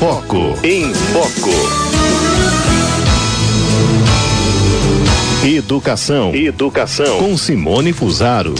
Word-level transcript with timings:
Foco. 0.00 0.56
Em 0.64 0.94
Foco. 0.94 1.50
Educação. 5.44 6.34
Educação. 6.34 7.18
Com 7.18 7.36
Simone 7.36 7.92
Fusaro. 7.92 8.54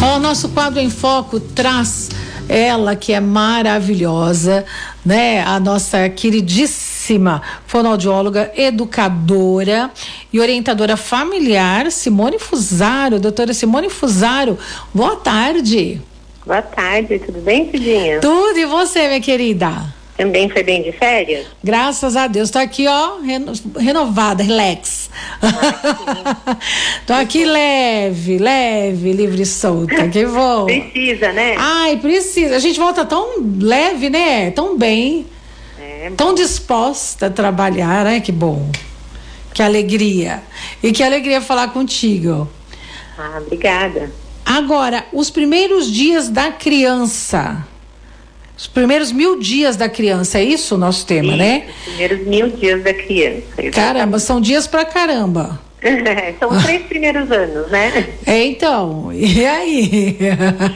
O 0.00 0.18
nosso 0.20 0.48
quadro 0.48 0.80
em 0.80 0.88
Foco 0.88 1.38
traz 1.38 2.08
ela 2.48 2.96
que 2.96 3.12
é 3.12 3.20
maravilhosa, 3.20 4.64
né? 5.04 5.42
A 5.42 5.60
nossa 5.60 6.08
queridíssima 6.08 7.42
fonoaudióloga, 7.66 8.50
educadora 8.56 9.90
e 10.32 10.40
orientadora 10.40 10.96
familiar, 10.96 11.92
Simone 11.92 12.38
Fusaro, 12.38 13.20
doutora 13.20 13.52
Simone 13.52 13.90
Fusaro. 13.90 14.58
Boa 14.94 15.16
tarde. 15.16 16.00
Boa 16.44 16.60
tarde, 16.60 17.20
tudo 17.20 17.40
bem, 17.40 17.70
Cidinha? 17.70 18.20
Tudo, 18.20 18.58
e 18.58 18.66
você, 18.66 19.06
minha 19.06 19.20
querida? 19.20 19.70
Também 20.16 20.48
foi 20.48 20.62
bem 20.64 20.82
de 20.82 20.90
férias? 20.90 21.46
Graças 21.62 22.16
a 22.16 22.26
Deus, 22.26 22.50
tô 22.50 22.58
aqui, 22.58 22.86
ó, 22.88 23.18
reno, 23.20 23.52
renovada, 23.78 24.42
relax. 24.42 25.08
Ah, 25.40 26.56
tô 27.06 27.12
aqui 27.12 27.44
leve, 27.44 28.38
leve, 28.38 29.12
livre 29.12 29.42
e 29.42 29.46
solta, 29.46 30.08
que 30.08 30.26
bom. 30.26 30.66
Precisa, 30.66 31.32
né? 31.32 31.54
Ai, 31.56 31.96
precisa. 31.98 32.56
A 32.56 32.58
gente 32.58 32.78
volta 32.78 33.06
tão 33.06 33.34
leve, 33.60 34.10
né? 34.10 34.50
Tão 34.50 34.76
bem. 34.76 35.26
É, 35.80 36.10
tão 36.16 36.34
disposta 36.34 37.26
a 37.26 37.30
trabalhar, 37.30 38.04
né? 38.04 38.20
Que 38.20 38.32
bom. 38.32 38.68
Que 39.54 39.62
alegria. 39.62 40.42
E 40.82 40.92
que 40.92 41.02
alegria 41.02 41.40
falar 41.40 41.68
contigo. 41.68 42.48
Ah, 43.16 43.38
obrigada. 43.40 44.10
Agora, 44.44 45.04
os 45.12 45.30
primeiros 45.30 45.90
dias 45.90 46.28
da 46.28 46.50
criança. 46.50 47.66
Os 48.56 48.66
primeiros 48.66 49.10
mil 49.10 49.38
dias 49.40 49.76
da 49.76 49.88
criança, 49.88 50.38
é 50.38 50.44
isso 50.44 50.74
o 50.76 50.78
nosso 50.78 51.04
tema, 51.06 51.32
Sim, 51.32 51.38
né? 51.38 51.66
Os 51.68 51.84
primeiros 51.84 52.26
mil 52.26 52.48
dias 52.50 52.82
da 52.82 52.94
criança. 52.94 53.42
Exatamente. 53.58 53.72
Caramba, 53.72 54.18
são 54.18 54.40
dias 54.40 54.66
pra 54.66 54.84
caramba. 54.84 55.60
são 56.38 56.50
os 56.50 56.62
três 56.62 56.82
primeiros 56.82 57.30
anos, 57.30 57.70
né? 57.70 58.14
É, 58.24 58.44
então, 58.44 59.12
e 59.12 59.44
aí? 59.44 60.16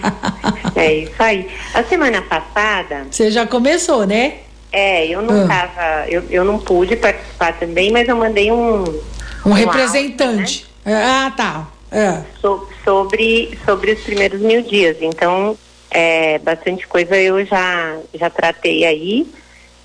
é 0.75 0.95
isso 0.95 1.23
aí. 1.23 1.49
A 1.75 1.85
semana 1.85 2.23
passada. 2.23 3.07
Você 3.11 3.31
já 3.31 3.47
começou, 3.47 4.05
né? 4.05 4.35
É, 4.73 5.07
eu 5.07 5.23
não 5.23 5.45
ah. 5.45 5.47
tava, 5.47 6.09
eu, 6.09 6.25
eu 6.29 6.45
não 6.45 6.59
pude 6.59 6.97
participar 6.97 7.53
também, 7.53 7.93
mas 7.93 8.09
eu 8.09 8.17
mandei 8.17 8.51
um. 8.51 8.83
Um, 8.83 9.51
um 9.51 9.53
representante. 9.53 10.67
Áudio, 10.85 11.01
né? 11.01 11.05
Ah, 11.05 11.33
tá. 11.37 11.69
É. 11.97 12.23
So, 12.43 12.69
sobre, 12.85 13.59
sobre 13.65 13.93
os 13.93 14.03
primeiros 14.03 14.39
mil 14.43 14.61
dias. 14.61 14.99
Então, 15.01 15.57
é, 15.91 16.39
bastante 16.41 16.87
coisa 16.87 17.17
eu 17.17 17.43
já, 17.47 17.99
já 18.13 18.29
tratei 18.29 18.85
aí, 18.85 19.27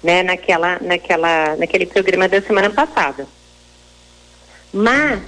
né, 0.04 0.22
naquela, 0.22 0.78
naquela, 0.82 1.56
naquele 1.56 1.86
programa 1.86 2.28
da 2.28 2.42
semana 2.42 2.70
passada. 2.70 3.26
Mas, 4.74 5.22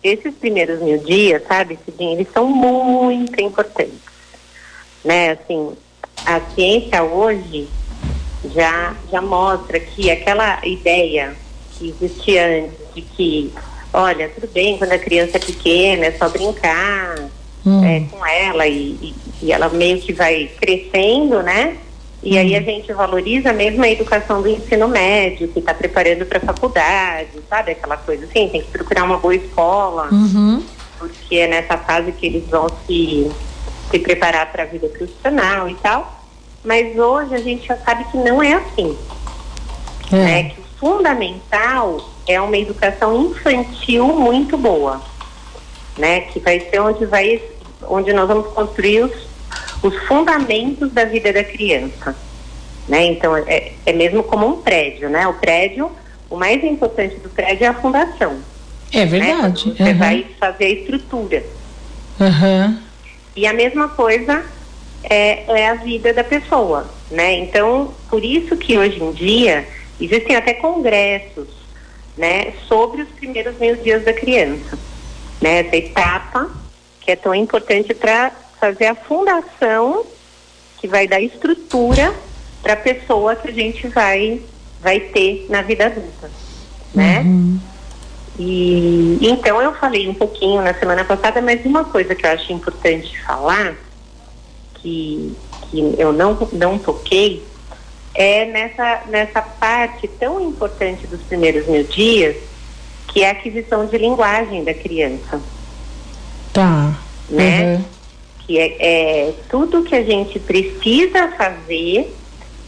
esses 0.00 0.32
primeiros 0.36 0.80
mil 0.80 0.98
dias, 0.98 1.42
sabe, 1.48 1.76
Cidinha, 1.84 2.12
eles 2.12 2.28
são 2.32 2.46
muito 2.46 3.40
importantes. 3.40 3.98
Né, 5.04 5.32
assim, 5.32 5.72
a 6.24 6.40
ciência 6.54 7.02
hoje 7.02 7.68
já, 8.54 8.94
já 9.10 9.20
mostra 9.20 9.80
que 9.80 10.08
aquela 10.08 10.64
ideia 10.64 11.34
que 11.72 11.88
existia 11.88 12.46
antes 12.46 12.94
de 12.94 13.02
que 13.02 13.52
olha, 13.92 14.28
tudo 14.28 14.48
bem 14.52 14.78
quando 14.78 14.92
a 14.92 14.98
criança 14.98 15.36
é 15.36 15.40
pequena, 15.40 16.06
é 16.06 16.12
só 16.12 16.28
brincar 16.28 17.28
hum. 17.64 17.84
é, 17.84 18.00
com 18.10 18.24
ela 18.24 18.66
e, 18.66 19.14
e, 19.42 19.52
ela 19.52 19.68
meio 19.68 20.00
que 20.00 20.12
vai 20.12 20.50
crescendo, 20.60 21.42
né? 21.42 21.76
E 22.22 22.36
hum. 22.36 22.40
aí 22.40 22.56
a 22.56 22.60
gente 22.60 22.92
valoriza 22.92 23.52
mesmo 23.52 23.82
a 23.84 23.88
educação 23.88 24.42
do 24.42 24.48
ensino 24.48 24.88
médio, 24.88 25.48
que 25.48 25.58
está 25.58 25.72
preparando 25.72 26.26
para 26.26 26.38
a 26.38 26.40
faculdade, 26.42 27.30
sabe? 27.48 27.72
Aquela 27.72 27.96
coisa 27.96 28.24
assim, 28.24 28.48
tem 28.48 28.62
que 28.62 28.70
procurar 28.70 29.04
uma 29.04 29.18
boa 29.18 29.34
escola, 29.34 30.08
uhum. 30.10 30.62
porque 30.98 31.36
é 31.36 31.46
nessa 31.46 31.78
fase 31.78 32.12
que 32.12 32.26
eles 32.26 32.46
vão 32.48 32.66
se, 32.86 33.30
se 33.90 33.98
preparar 33.98 34.50
para 34.50 34.64
a 34.64 34.66
vida 34.66 34.88
profissional 34.88 35.68
e 35.68 35.74
tal. 35.76 36.16
Mas 36.64 36.98
hoje 36.98 37.34
a 37.34 37.38
gente 37.38 37.66
já 37.66 37.76
sabe 37.76 38.04
que 38.10 38.16
não 38.16 38.42
é 38.42 38.54
assim. 38.54 38.96
É. 40.12 40.16
Né? 40.16 40.42
Que 40.44 40.67
fundamental 40.78 42.08
é 42.26 42.40
uma 42.40 42.56
educação 42.56 43.30
infantil 43.30 44.06
muito 44.08 44.56
boa, 44.56 45.00
né? 45.96 46.20
Que 46.22 46.38
vai 46.40 46.60
ser 46.60 46.80
onde 46.80 47.04
vai, 47.06 47.42
onde 47.82 48.12
nós 48.12 48.28
vamos 48.28 48.52
construir 48.52 49.04
os, 49.04 49.12
os 49.82 49.96
fundamentos 50.06 50.92
da 50.92 51.04
vida 51.04 51.32
da 51.32 51.44
criança, 51.44 52.16
né? 52.88 53.06
Então 53.06 53.36
é, 53.36 53.72
é 53.84 53.92
mesmo 53.92 54.22
como 54.22 54.46
um 54.46 54.62
prédio, 54.62 55.08
né? 55.08 55.26
O 55.26 55.34
prédio, 55.34 55.90
o 56.30 56.36
mais 56.36 56.62
importante 56.62 57.16
do 57.16 57.28
prédio 57.28 57.64
é 57.64 57.68
a 57.68 57.74
fundação. 57.74 58.38
É 58.92 59.04
verdade. 59.04 59.68
Né? 59.68 59.74
Você 59.76 59.82
uhum. 59.82 59.98
vai 59.98 60.26
fazer 60.38 60.64
a 60.64 60.70
estrutura. 60.70 61.42
Uhum. 62.20 62.78
E 63.36 63.46
a 63.46 63.52
mesma 63.52 63.88
coisa 63.88 64.44
é, 65.04 65.44
é 65.60 65.68
a 65.68 65.74
vida 65.74 66.12
da 66.12 66.24
pessoa, 66.24 66.88
né? 67.10 67.34
Então, 67.38 67.92
por 68.10 68.24
isso 68.24 68.56
que 68.56 68.76
hoje 68.76 69.02
em 69.02 69.12
dia 69.12 69.66
existem 70.00 70.36
até 70.36 70.54
congressos 70.54 71.48
né, 72.16 72.52
sobre 72.66 73.02
os 73.02 73.08
primeiros 73.10 73.56
mil 73.58 73.76
dias 73.76 74.04
da 74.04 74.12
criança. 74.12 74.78
Né, 75.40 75.60
essa 75.60 75.76
etapa 75.76 76.50
que 77.00 77.12
é 77.12 77.16
tão 77.16 77.34
importante 77.34 77.94
para 77.94 78.32
fazer 78.60 78.86
a 78.86 78.94
fundação 78.94 80.04
que 80.78 80.88
vai 80.88 81.06
dar 81.06 81.20
estrutura 81.20 82.12
para 82.62 82.72
a 82.72 82.76
pessoa 82.76 83.36
que 83.36 83.48
a 83.48 83.52
gente 83.52 83.86
vai 83.88 84.42
vai 84.80 85.00
ter 85.00 85.46
na 85.48 85.62
vida 85.62 85.86
adulta, 85.86 86.30
né? 86.94 87.20
Uhum. 87.20 87.58
E 88.38 89.18
então 89.20 89.60
eu 89.60 89.72
falei 89.74 90.08
um 90.08 90.14
pouquinho 90.14 90.62
na 90.62 90.72
semana 90.74 91.04
passada, 91.04 91.40
mas 91.42 91.64
uma 91.64 91.84
coisa 91.84 92.14
que 92.14 92.24
eu 92.24 92.30
acho 92.30 92.52
importante 92.52 93.20
falar 93.22 93.74
que, 94.74 95.34
que 95.70 95.94
eu 95.98 96.12
não 96.12 96.36
não 96.52 96.78
toquei 96.78 97.42
é 98.18 98.44
nessa, 98.46 99.02
nessa 99.06 99.40
parte 99.40 100.08
tão 100.08 100.40
importante 100.40 101.06
dos 101.06 101.22
primeiros 101.22 101.68
mil 101.68 101.84
dias, 101.84 102.36
que 103.06 103.22
é 103.22 103.28
a 103.28 103.30
aquisição 103.30 103.86
de 103.86 103.96
linguagem 103.96 104.64
da 104.64 104.74
criança. 104.74 105.40
Tá. 106.52 106.98
Né? 107.30 107.76
Uhum. 107.76 107.84
Que 108.40 108.58
é, 108.58 108.76
é 108.80 109.34
tudo 109.48 109.84
que 109.84 109.94
a 109.94 110.02
gente 110.02 110.40
precisa 110.40 111.28
fazer 111.38 112.12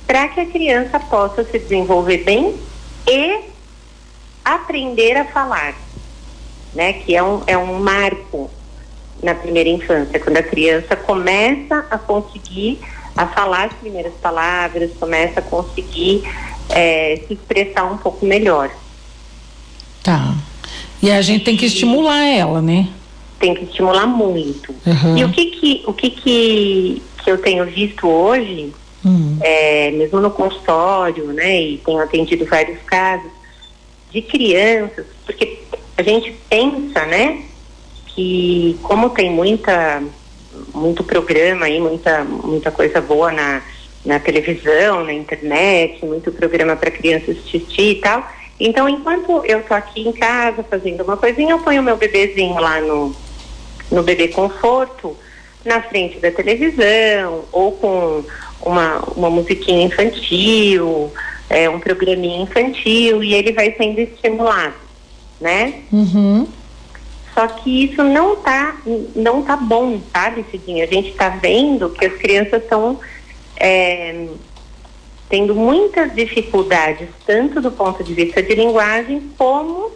para 0.06 0.28
que 0.28 0.38
a 0.38 0.46
criança 0.46 1.00
possa 1.00 1.42
se 1.42 1.58
desenvolver 1.58 2.18
bem 2.18 2.54
e 3.08 3.40
aprender 4.44 5.16
a 5.16 5.24
falar, 5.24 5.74
né? 6.74 6.92
Que 6.92 7.16
é 7.16 7.22
um, 7.22 7.42
é 7.46 7.58
um 7.58 7.80
marco 7.80 8.48
na 9.20 9.34
primeira 9.34 9.68
infância, 9.68 10.18
quando 10.20 10.36
a 10.36 10.42
criança 10.42 10.94
começa 10.94 11.86
a 11.90 11.98
conseguir 11.98 12.80
a 13.16 13.26
falar 13.26 13.66
as 13.66 13.72
primeiras 13.74 14.14
palavras, 14.14 14.90
começa 14.98 15.40
a 15.40 15.42
conseguir 15.42 16.22
é, 16.68 17.22
se 17.26 17.34
expressar 17.34 17.84
um 17.84 17.96
pouco 17.96 18.24
melhor. 18.24 18.70
Tá. 20.02 20.34
E 21.02 21.10
a 21.10 21.20
gente 21.22 21.44
tem 21.44 21.56
que 21.56 21.66
estimular 21.66 22.24
ela, 22.24 22.60
né? 22.60 22.88
Tem 23.38 23.54
que 23.54 23.64
estimular 23.64 24.06
muito. 24.06 24.74
Uhum. 24.86 25.16
E 25.16 25.24
o 25.24 25.30
que 25.30 25.46
que, 25.46 25.82
o 25.86 25.92
que 25.92 26.10
que, 26.10 27.02
que 27.22 27.30
eu 27.30 27.38
tenho 27.38 27.64
visto 27.64 28.06
hoje, 28.06 28.72
uhum. 29.04 29.38
é, 29.40 29.90
mesmo 29.92 30.20
no 30.20 30.30
consultório, 30.30 31.26
né, 31.26 31.60
e 31.62 31.78
tenho 31.78 32.00
atendido 32.00 32.44
vários 32.44 32.80
casos 32.82 33.30
de 34.10 34.20
crianças, 34.22 35.06
porque 35.24 35.60
a 35.96 36.02
gente 36.02 36.34
pensa, 36.48 37.06
né, 37.06 37.42
que 38.06 38.78
como 38.82 39.10
tem 39.10 39.30
muita 39.30 40.02
muito 40.74 41.04
programa 41.04 41.66
aí, 41.66 41.80
muita, 41.80 42.24
muita 42.24 42.70
coisa 42.70 43.00
boa 43.00 43.32
na, 43.32 43.62
na 44.04 44.18
televisão, 44.18 45.04
na 45.04 45.12
internet, 45.12 46.04
muito 46.04 46.32
programa 46.32 46.76
para 46.76 46.90
crianças 46.90 47.36
assistir 47.38 47.90
e 47.90 47.94
tal. 47.96 48.26
Então, 48.58 48.88
enquanto 48.88 49.44
eu 49.44 49.62
tô 49.62 49.72
aqui 49.72 50.06
em 50.06 50.12
casa 50.12 50.62
fazendo 50.62 51.02
uma 51.02 51.16
coisinha, 51.16 51.52
eu 51.52 51.58
ponho 51.60 51.82
meu 51.82 51.96
bebezinho 51.96 52.60
lá 52.60 52.80
no, 52.80 53.14
no 53.90 54.02
bebê 54.02 54.28
conforto, 54.28 55.16
na 55.64 55.80
frente 55.82 56.18
da 56.18 56.30
televisão, 56.30 57.44
ou 57.52 57.72
com 57.72 58.24
uma, 58.62 58.98
uma 59.16 59.30
musiquinha 59.30 59.86
infantil, 59.86 61.12
é, 61.48 61.68
um 61.68 61.80
programinha 61.80 62.42
infantil, 62.42 63.22
e 63.22 63.34
ele 63.34 63.52
vai 63.52 63.74
sendo 63.76 63.98
estimulado, 63.98 64.74
né? 65.40 65.80
Uhum. 65.90 66.46
Só 67.34 67.46
que 67.46 67.84
isso 67.84 68.02
não 68.02 68.36
tá, 68.36 68.76
não 69.14 69.42
tá 69.42 69.56
bom, 69.56 70.00
sabe, 70.12 70.44
Cidinha? 70.50 70.84
A 70.84 70.86
gente 70.86 71.10
está 71.10 71.28
vendo 71.28 71.90
que 71.90 72.04
as 72.04 72.14
crianças 72.14 72.62
estão 72.62 72.98
é, 73.56 74.26
tendo 75.28 75.54
muitas 75.54 76.12
dificuldades, 76.14 77.08
tanto 77.24 77.60
do 77.60 77.70
ponto 77.70 78.02
de 78.02 78.12
vista 78.12 78.42
de 78.42 78.54
linguagem, 78.54 79.30
como 79.38 79.92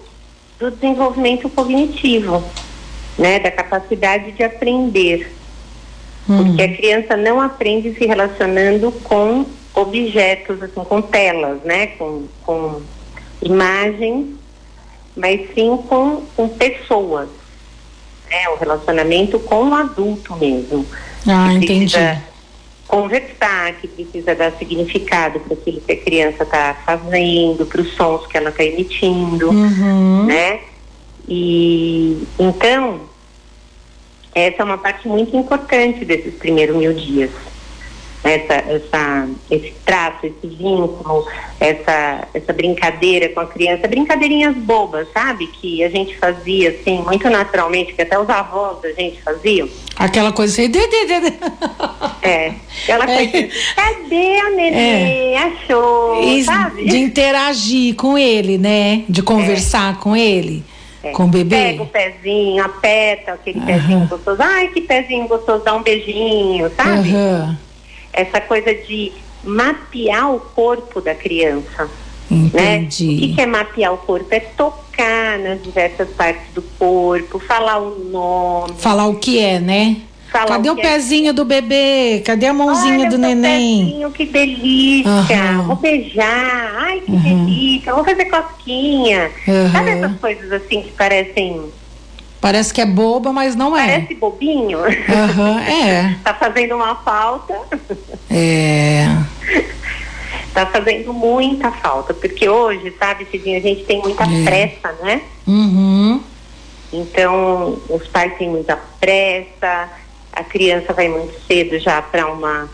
do 0.59 0.71
desenvolvimento 0.71 1.49
cognitivo, 1.49 2.43
né? 3.19 3.41
Da 3.41 3.51
capacidade 3.51 4.33
de 4.33 4.43
aprender. 4.43 5.35
Uhum. 6.29 6.45
Porque 6.45 6.63
a 6.63 6.77
criança 6.77 7.17
não 7.17 7.41
aprende 7.41 7.95
se 7.95 8.07
relacionando 8.07 8.93
com 9.03 9.45
objetos, 9.75 10.63
assim, 10.63 10.85
com 10.85 11.03
telas, 11.03 11.63
né? 11.65 11.89
Com, 11.99 12.27
com 12.45 12.81
imagens, 13.43 14.37
mas 15.17 15.41
sim 15.55 15.77
com, 15.89 16.23
com 16.37 16.49
pessoas. 16.49 17.29
Né? 18.31 18.49
O 18.51 18.57
relacionamento 18.57 19.39
com 19.41 19.71
o 19.71 19.75
adulto 19.75 20.35
mesmo. 20.37 20.87
Ah, 21.27 21.53
entendi. 21.53 21.97
Conversar, 22.87 23.73
que 23.81 23.89
precisa 23.89 24.35
dar 24.35 24.53
significado 24.53 25.41
para 25.41 25.55
aquilo 25.55 25.81
que 25.81 25.93
a 25.93 25.97
criança 25.97 26.43
está 26.43 26.77
fazendo, 26.85 27.67
para 27.67 27.81
os 27.81 27.95
sons 27.95 28.27
que 28.27 28.37
ela 28.37 28.51
está 28.51 28.63
emitindo, 28.63 29.51
uhum. 29.51 30.27
né? 30.27 30.61
E 31.27 32.27
então 32.39 33.01
essa 34.35 34.63
é 34.63 34.65
uma 34.65 34.77
parte 34.77 35.09
muito 35.09 35.35
importante 35.37 36.05
desses 36.05 36.35
primeiros 36.35 36.77
mil 36.77 36.93
dias 36.93 37.31
essa, 38.25 38.55
essa, 38.55 39.29
esse 39.51 39.75
traço, 39.85 40.27
esse 40.27 40.47
vínculo, 40.47 41.27
essa, 41.61 42.27
essa 42.33 42.53
brincadeira 42.55 43.29
com 43.29 43.41
a 43.41 43.47
criança, 43.47 43.87
brincadeirinhas 43.87 44.57
bobas, 44.57 45.07
sabe? 45.13 45.47
Que 45.49 45.85
a 45.85 45.91
gente 45.91 46.17
fazia 46.17 46.71
assim, 46.71 47.03
muito 47.03 47.29
naturalmente, 47.29 47.93
que 47.93 48.01
até 48.01 48.19
os 48.19 48.29
avós 48.29 48.81
da 48.81 48.91
gente 48.93 49.23
faziam. 49.23 49.69
Aquela 49.97 50.33
coisa 50.33 50.53
assim, 50.55 50.71
de. 50.71 50.79
É. 52.23 52.55
Ela 52.89 53.05
é. 53.05 53.27
Coisa, 53.27 53.49
cadê 53.77 54.41
a 54.41 54.51
nenê? 54.51 55.35
É. 55.35 55.39
Achou, 55.39 56.43
sabe? 56.43 56.87
De 56.87 56.97
interagir 56.97 57.95
com 57.95 58.17
ele, 58.17 58.57
né? 58.57 59.05
De 59.07 59.23
conversar 59.23 59.93
é. 59.93 60.03
com 60.03 60.17
ele. 60.17 60.65
É. 61.03 61.11
Com 61.11 61.25
o 61.25 61.29
bebê? 61.29 61.57
Pega 61.57 61.83
o 61.83 61.87
pezinho, 61.87 62.65
aperta 62.65 63.33
aquele 63.33 63.59
uhum. 63.59 63.67
pezinho 63.67 64.07
gostoso. 64.09 64.43
Ai, 64.43 64.69
que 64.69 64.81
pezinho 64.81 65.29
gostoso, 65.29 65.63
dá 65.63 65.75
um 65.75 65.83
beijinho, 65.83 66.71
sabe? 66.75 67.11
Uhum 67.11 67.64
essa 68.15 68.41
coisa 68.41 68.75
de 68.75 69.13
mapear 69.43 70.35
o 70.35 70.41
corpo 70.41 71.01
da 71.01 71.15
criança. 71.15 71.91
Né? 72.31 72.77
Entendi. 72.77 73.07
Né? 73.07 73.15
O 73.15 73.19
que, 73.19 73.35
que 73.35 73.41
é 73.41 73.47
mapear 73.47 73.93
o 73.93 73.99
corpo? 73.99 74.27
É 74.31 74.41
tocar 74.41 75.39
nas 75.39 75.63
diversas 75.63 76.09
partes 76.11 76.53
do 76.55 76.63
corpo, 76.63 77.39
falar 77.39 77.79
o 77.79 77.99
nome. 78.11 78.75
Falar 78.79 79.07
o 79.07 79.17
que 79.17 79.39
é, 79.39 79.61
né? 79.61 79.97
Falar 80.31 80.47
Cadê 80.47 80.71
o, 80.71 80.75
o 80.75 80.79
é. 80.81 80.83
pezinho 80.83 81.31
é? 81.31 81.33
do 81.33 81.45
bebê? 81.45 82.23
Cadê 82.25 82.47
a 82.47 82.53
mãozinha 82.53 83.01
Olha 83.01 83.11
do 83.11 83.19
neném? 83.19 83.85
Pezinho, 83.85 84.11
que 84.11 84.27
delícia! 84.27 85.59
Uhum. 85.59 85.63
Vou 85.67 85.77
beijar, 85.77 86.75
ai 86.77 87.01
que 87.01 87.13
uhum. 87.13 87.45
delícia! 87.45 87.95
Vou 87.95 88.05
fazer 88.05 88.25
cosquinha. 88.25 89.31
Uhum. 89.47 89.71
Sabe 89.71 89.91
essas 89.91 90.19
coisas 90.19 90.53
assim 90.53 90.83
que 90.83 90.91
parecem 90.93 91.71
Parece 92.45 92.75
que 92.75 92.81
é 92.83 92.85
boba, 92.85 93.33
mas 93.33 93.57
não 93.57 93.75
é. 93.75 94.01
Parece 94.01 94.15
bobinho. 94.17 94.81
Uhum, 94.81 95.59
é. 95.61 96.15
tá 96.23 96.35
fazendo 96.35 96.75
uma 96.75 96.95
falta. 96.97 97.59
É. 98.31 99.07
tá 100.53 100.67
fazendo 100.67 101.15
muita 101.15 101.73
falta, 101.73 102.13
porque 102.13 102.47
hoje, 102.47 102.93
sabe, 102.99 103.27
Cidinha, 103.31 103.57
a 103.57 103.63
gente 103.63 103.85
tem 103.85 104.03
muita 104.03 104.25
é. 104.25 104.45
pressa, 104.45 104.93
né? 105.03 105.23
Uhum. 105.47 106.21
Então, 106.93 107.79
os 107.89 108.07
pais 108.09 108.37
têm 108.37 108.51
muita 108.51 108.77
pressa, 109.01 109.89
a 110.31 110.45
criança 110.45 110.93
vai 110.93 111.09
muito 111.09 111.41
cedo 111.47 111.79
já 111.79 112.03
para 112.03 112.31
uma, 112.31 112.69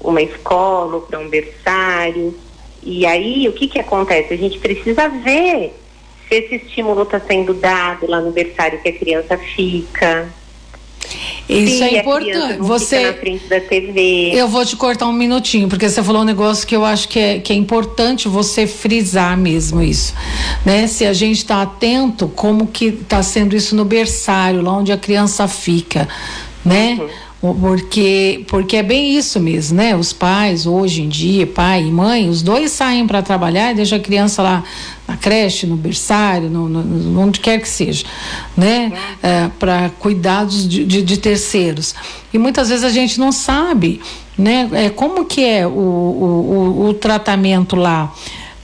uma 0.00 0.20
escola, 0.20 1.00
para 1.00 1.20
um 1.20 1.28
berçário. 1.28 2.36
E 2.82 3.06
aí, 3.06 3.48
o 3.48 3.52
que 3.52 3.68
que 3.68 3.78
acontece? 3.78 4.34
A 4.34 4.36
gente 4.36 4.58
precisa 4.58 5.08
ver 5.08 5.80
esse 6.34 6.56
estímulo 6.56 7.02
está 7.02 7.20
sendo 7.20 7.54
dado 7.54 8.06
lá 8.08 8.20
no 8.20 8.32
berçário 8.32 8.80
que 8.80 8.88
a 8.88 8.92
criança 8.92 9.36
fica. 9.36 10.28
Isso 11.48 11.82
é 11.82 11.98
importante. 11.98 12.58
Você 12.58 13.06
na 13.06 13.14
frente 13.14 13.46
da 13.46 13.60
TV. 13.60 14.30
Eu 14.32 14.48
vou 14.48 14.64
te 14.64 14.76
cortar 14.76 15.06
um 15.06 15.12
minutinho, 15.12 15.68
porque 15.68 15.88
você 15.88 16.02
falou 16.02 16.22
um 16.22 16.24
negócio 16.24 16.66
que 16.66 16.74
eu 16.74 16.84
acho 16.84 17.08
que 17.08 17.18
é, 17.18 17.38
que 17.40 17.52
é 17.52 17.56
importante 17.56 18.28
você 18.28 18.66
frisar 18.66 19.36
mesmo 19.36 19.82
isso, 19.82 20.14
né? 20.64 20.86
Se 20.86 21.04
a 21.04 21.12
gente 21.12 21.38
está 21.38 21.60
atento, 21.62 22.28
como 22.28 22.66
que 22.66 22.86
está 22.86 23.22
sendo 23.22 23.54
isso 23.54 23.74
no 23.74 23.84
berçário, 23.84 24.62
lá 24.62 24.72
onde 24.72 24.92
a 24.92 24.96
criança 24.96 25.46
fica, 25.48 26.08
né? 26.64 26.98
Uhum 27.00 27.08
porque 27.60 28.44
porque 28.46 28.76
é 28.76 28.82
bem 28.84 29.16
isso 29.16 29.40
mesmo, 29.40 29.76
né? 29.76 29.96
Os 29.96 30.12
pais 30.12 30.64
hoje 30.64 31.02
em 31.02 31.08
dia, 31.08 31.44
pai 31.44 31.82
e 31.82 31.90
mãe, 31.90 32.28
os 32.28 32.40
dois 32.40 32.70
saem 32.70 33.04
para 33.04 33.20
trabalhar 33.20 33.72
e 33.72 33.74
deixam 33.74 33.98
a 33.98 34.00
criança 34.00 34.40
lá 34.42 34.62
na 35.08 35.16
creche, 35.16 35.66
no 35.66 35.74
berçário, 35.74 36.48
no, 36.48 36.68
no 36.68 37.20
onde 37.20 37.40
quer 37.40 37.60
que 37.60 37.68
seja, 37.68 38.04
né? 38.56 38.92
É, 39.20 39.50
para 39.58 39.90
cuidados 39.98 40.68
de, 40.68 40.84
de, 40.84 41.02
de, 41.02 41.16
terceiros. 41.16 41.96
E 42.32 42.38
muitas 42.38 42.68
vezes 42.68 42.84
a 42.84 42.90
gente 42.90 43.18
não 43.18 43.32
sabe, 43.32 44.00
né? 44.38 44.70
É, 44.72 44.88
como 44.88 45.24
que 45.24 45.44
é 45.44 45.66
o, 45.66 45.70
o, 45.70 46.84
o, 46.84 46.88
o 46.90 46.94
tratamento 46.94 47.74
lá, 47.74 48.14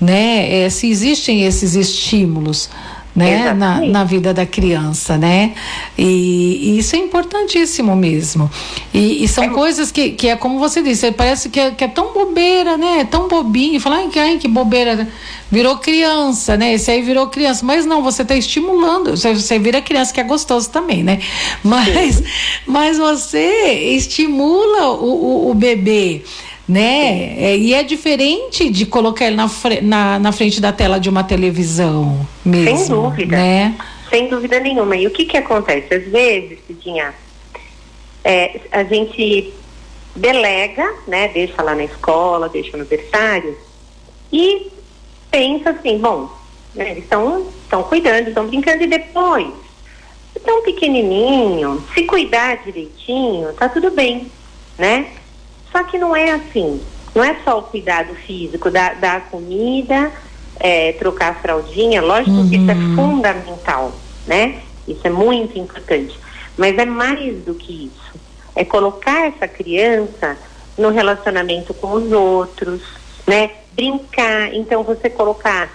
né? 0.00 0.66
É, 0.66 0.70
se 0.70 0.88
existem 0.88 1.42
esses 1.42 1.74
estímulos 1.74 2.70
né, 3.14 3.52
na, 3.52 3.80
na, 3.80 4.04
vida 4.04 4.32
da 4.32 4.46
criança, 4.46 5.16
né? 5.18 5.54
E, 5.96 6.04
e, 6.62 6.78
isso 6.78 6.94
é 6.94 6.98
importantíssimo 6.98 7.96
mesmo. 7.96 8.50
E, 8.94 9.24
e 9.24 9.28
são 9.28 9.44
é. 9.44 9.48
coisas 9.48 9.90
que, 9.90 10.10
que 10.10 10.28
é 10.28 10.36
como 10.36 10.58
você 10.58 10.82
disse, 10.82 11.10
parece 11.12 11.48
que 11.48 11.58
é, 11.58 11.70
que 11.72 11.84
é 11.84 11.88
tão 11.88 12.12
bobeira, 12.12 12.76
né? 12.76 13.00
É 13.00 13.04
tão 13.04 13.26
bobinho. 13.26 13.80
Falar, 13.80 13.96
ai, 13.96 14.10
ai, 14.16 14.38
que 14.38 14.46
bobeira. 14.46 15.08
Virou 15.50 15.78
criança, 15.78 16.56
né? 16.56 16.74
Esse 16.74 16.90
aí 16.90 17.02
virou 17.02 17.26
criança. 17.28 17.64
Mas 17.64 17.86
não, 17.86 18.02
você 18.02 18.22
está 18.22 18.36
estimulando. 18.36 19.16
Você, 19.16 19.34
você 19.34 19.58
vira 19.58 19.80
criança, 19.80 20.12
que 20.12 20.20
é 20.20 20.24
gostoso 20.24 20.70
também, 20.70 21.02
né? 21.02 21.20
Mas, 21.64 22.22
mas 22.66 22.98
você 22.98 23.94
estimula 23.96 24.90
o, 24.90 25.46
o, 25.46 25.50
o 25.50 25.54
bebê 25.54 26.22
né? 26.68 27.34
É, 27.38 27.56
e 27.56 27.72
é 27.72 27.82
diferente 27.82 28.68
de 28.68 28.84
colocar 28.84 29.26
ele 29.26 29.36
na, 29.36 29.50
na, 29.82 30.18
na, 30.18 30.32
frente 30.32 30.60
da 30.60 30.72
tela 30.72 31.00
de 31.00 31.08
uma 31.08 31.24
televisão 31.24 32.26
mesmo. 32.44 32.76
Sem 32.76 32.88
dúvida. 32.88 33.36
Né? 33.36 33.74
Sem 34.10 34.28
dúvida 34.28 34.60
nenhuma. 34.60 34.96
E 34.96 35.06
o 35.06 35.10
que 35.10 35.24
que 35.24 35.36
acontece? 35.36 35.94
Às 35.94 36.04
vezes, 36.04 36.58
Cidinha, 36.66 37.14
é, 38.22 38.60
a 38.70 38.84
gente 38.84 39.52
delega, 40.14 40.94
né? 41.06 41.28
Deixa 41.28 41.62
lá 41.62 41.74
na 41.74 41.84
escola, 41.84 42.48
deixa 42.48 42.76
no 42.76 42.84
berçário 42.84 43.56
e 44.32 44.70
pensa 45.30 45.70
assim, 45.70 45.98
bom, 45.98 46.30
né, 46.74 46.92
eles 46.92 47.04
estão 47.04 47.82
cuidando, 47.88 48.28
estão 48.28 48.46
brincando 48.46 48.82
e 48.82 48.86
depois, 48.86 49.48
tão 50.44 50.62
pequenininho, 50.62 51.84
se 51.94 52.04
cuidar 52.04 52.62
direitinho, 52.64 53.52
tá 53.54 53.68
tudo 53.68 53.90
bem, 53.90 54.30
né? 54.78 55.06
Só 55.78 55.84
que 55.84 55.96
não 55.96 56.16
é 56.16 56.32
assim. 56.32 56.80
Não 57.14 57.22
é 57.22 57.36
só 57.44 57.60
o 57.60 57.62
cuidado 57.62 58.12
físico, 58.26 58.68
dar, 58.68 58.96
dar 58.96 59.28
comida, 59.30 60.10
é, 60.58 60.92
trocar 60.94 61.30
a 61.30 61.34
fraldinha, 61.34 62.02
lógico 62.02 62.32
uhum. 62.32 62.48
que 62.48 62.56
isso 62.56 62.70
é 62.70 62.74
uhum. 62.74 62.96
fundamental, 62.96 63.92
né? 64.26 64.60
Isso 64.88 65.00
é 65.04 65.10
muito 65.10 65.56
importante. 65.56 66.18
Mas 66.56 66.76
é 66.76 66.84
mais 66.84 67.44
do 67.44 67.54
que 67.54 67.86
isso. 67.86 68.18
É 68.56 68.64
colocar 68.64 69.28
essa 69.28 69.46
criança 69.46 70.36
no 70.76 70.90
relacionamento 70.90 71.72
com 71.72 71.92
os 71.92 72.10
outros, 72.10 72.82
né? 73.24 73.52
Brincar. 73.72 74.52
Então, 74.54 74.82
você 74.82 75.08
colocar 75.08 75.70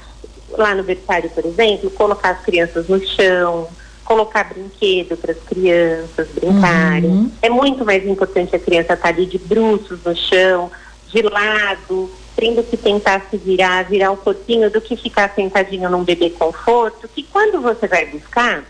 lá 0.49 0.75
no 0.75 0.83
berçário, 0.83 1.29
por 1.29 1.45
exemplo, 1.45 1.89
colocar 1.91 2.31
as 2.31 2.41
crianças 2.41 2.89
no 2.89 3.01
chão, 3.07 3.69
colocar 4.03 4.43
brinquedo 4.43 5.17
para 5.17 5.31
as 5.31 5.39
crianças 5.39 6.27
brincarem. 6.29 7.09
Uhum. 7.09 7.31
É 7.41 7.49
muito 7.49 7.85
mais 7.85 8.05
importante 8.05 8.55
a 8.55 8.59
criança 8.59 8.93
estar 8.93 8.97
tá 8.97 9.09
ali 9.09 9.25
de 9.25 9.37
bruços 9.37 9.99
no 10.03 10.15
chão, 10.15 10.69
de 11.07 11.21
lado, 11.21 12.09
tendo 12.35 12.63
que 12.63 12.75
tentar 12.75 13.25
se 13.29 13.37
virar, 13.37 13.83
virar 13.83 14.11
o 14.11 14.17
corpinho, 14.17 14.69
do 14.69 14.81
que 14.81 14.95
ficar 14.95 15.33
sentadinho 15.33 15.89
num 15.89 16.03
bebê 16.03 16.29
conforto, 16.29 17.07
que 17.07 17.23
quando 17.23 17.61
você 17.61 17.87
vai 17.87 18.05
buscar, 18.07 18.63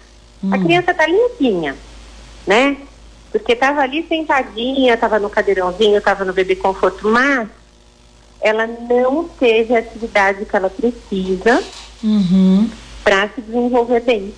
uhum. 0.43 0.53
a 0.53 0.59
criança 0.59 0.91
está 0.91 1.07
limpinha, 1.07 1.75
né? 2.45 2.77
Porque 3.31 3.53
estava 3.53 3.81
ali 3.81 4.05
sentadinha, 4.07 4.93
estava 4.93 5.17
no 5.17 5.29
cadeirãozinho, 5.29 5.97
estava 5.97 6.23
no 6.23 6.33
bebê 6.33 6.55
conforto, 6.55 7.07
mas 7.07 7.47
ela 8.39 8.67
não 8.67 9.27
teve 9.27 9.73
a 9.75 9.79
atividade 9.79 10.45
que 10.45 10.55
ela 10.55 10.69
precisa 10.69 11.63
uhum. 12.03 12.69
para 13.03 13.29
se 13.29 13.41
desenvolver 13.41 14.01
bem. 14.01 14.33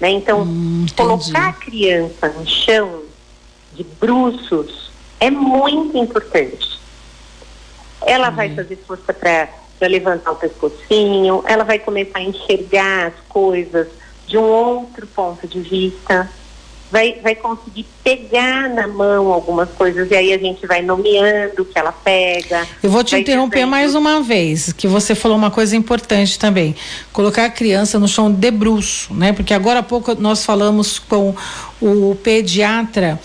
Né? 0.00 0.10
Então, 0.10 0.42
hum, 0.42 0.86
colocar 0.96 1.48
a 1.48 1.52
criança 1.52 2.28
no 2.28 2.46
chão 2.46 3.02
de 3.74 3.84
bruços 3.84 4.90
é 5.18 5.30
muito 5.30 5.96
importante. 5.96 6.80
Ela 8.06 8.30
hum. 8.30 8.34
vai 8.34 8.54
fazer 8.54 8.76
força 8.86 9.12
para 9.12 9.48
levantar 9.82 10.32
o 10.32 10.36
pescocinho, 10.36 11.44
ela 11.46 11.64
vai 11.64 11.78
começar 11.78 12.18
a 12.18 12.22
enxergar 12.22 13.08
as 13.08 13.14
coisas 13.28 13.88
de 14.26 14.38
um 14.38 14.44
outro 14.44 15.06
ponto 15.06 15.46
de 15.46 15.60
vista 15.60 16.30
vai, 16.90 17.18
vai 17.22 17.34
conseguir 17.34 17.86
pegar 18.02 18.68
na 18.68 18.86
mão 18.86 19.32
algumas 19.32 19.70
coisas 19.70 20.10
e 20.10 20.14
aí 20.14 20.32
a 20.32 20.38
gente 20.38 20.66
vai 20.66 20.82
nomeando 20.82 21.62
o 21.62 21.64
que 21.64 21.78
ela 21.78 21.92
pega. 21.92 22.66
Eu 22.82 22.90
vou 22.90 23.04
te 23.04 23.16
interromper 23.16 23.58
dizendo... 23.58 23.70
mais 23.70 23.94
uma 23.94 24.20
vez, 24.22 24.72
que 24.72 24.88
você 24.88 25.14
falou 25.14 25.36
uma 25.36 25.50
coisa 25.50 25.76
importante 25.76 26.38
também. 26.38 26.74
Colocar 27.12 27.44
a 27.44 27.50
criança 27.50 27.98
no 27.98 28.08
chão 28.08 28.30
de 28.30 28.50
bruxo, 28.50 29.14
né? 29.14 29.32
Porque 29.32 29.54
agora 29.54 29.80
há 29.80 29.82
pouco 29.82 30.14
nós 30.16 30.44
falamos 30.44 30.98
com 30.98 31.34
o 31.80 32.14
pediatra 32.22 33.18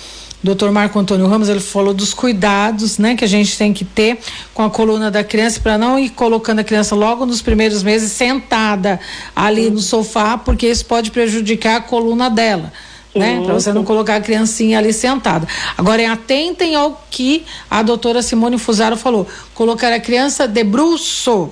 doutor 0.45 0.71
Marco 0.71 0.99
Antônio 0.99 1.25
Ramos, 1.25 1.49
ele 1.49 1.59
falou 1.59 1.91
dos 1.91 2.13
cuidados, 2.13 2.99
né, 2.99 3.15
que 3.15 3.25
a 3.25 3.27
gente 3.27 3.57
tem 3.57 3.73
que 3.73 3.83
ter 3.83 4.19
com 4.53 4.61
a 4.61 4.69
coluna 4.69 5.09
da 5.09 5.23
criança 5.23 5.59
para 5.59 5.75
não 5.75 5.97
ir 5.97 6.09
colocando 6.09 6.59
a 6.59 6.63
criança 6.63 6.93
logo 6.93 7.25
nos 7.25 7.41
primeiros 7.41 7.81
meses 7.81 8.11
sentada 8.11 8.99
ali 9.35 9.71
no 9.71 9.79
sofá, 9.79 10.37
porque 10.37 10.67
isso 10.67 10.85
pode 10.85 11.09
prejudicar 11.09 11.77
a 11.77 11.81
coluna 11.81 12.29
dela. 12.29 12.71
Né? 13.15 13.41
Para 13.45 13.53
você 13.53 13.71
não 13.71 13.85
colocar 13.85 14.17
a 14.17 14.21
criancinha 14.21 14.77
ali 14.77 14.91
sentada. 14.91 15.47
Agora, 15.77 16.11
atentem 16.11 16.75
ao 16.75 17.01
que 17.09 17.45
a 17.71 17.81
doutora 17.81 18.21
Simone 18.21 18.57
Fusaro 18.57 18.97
falou: 18.97 19.25
colocar 19.53 19.93
a 19.93 19.99
criança 20.01 20.47
de 20.47 20.63
bruço, 20.65 21.49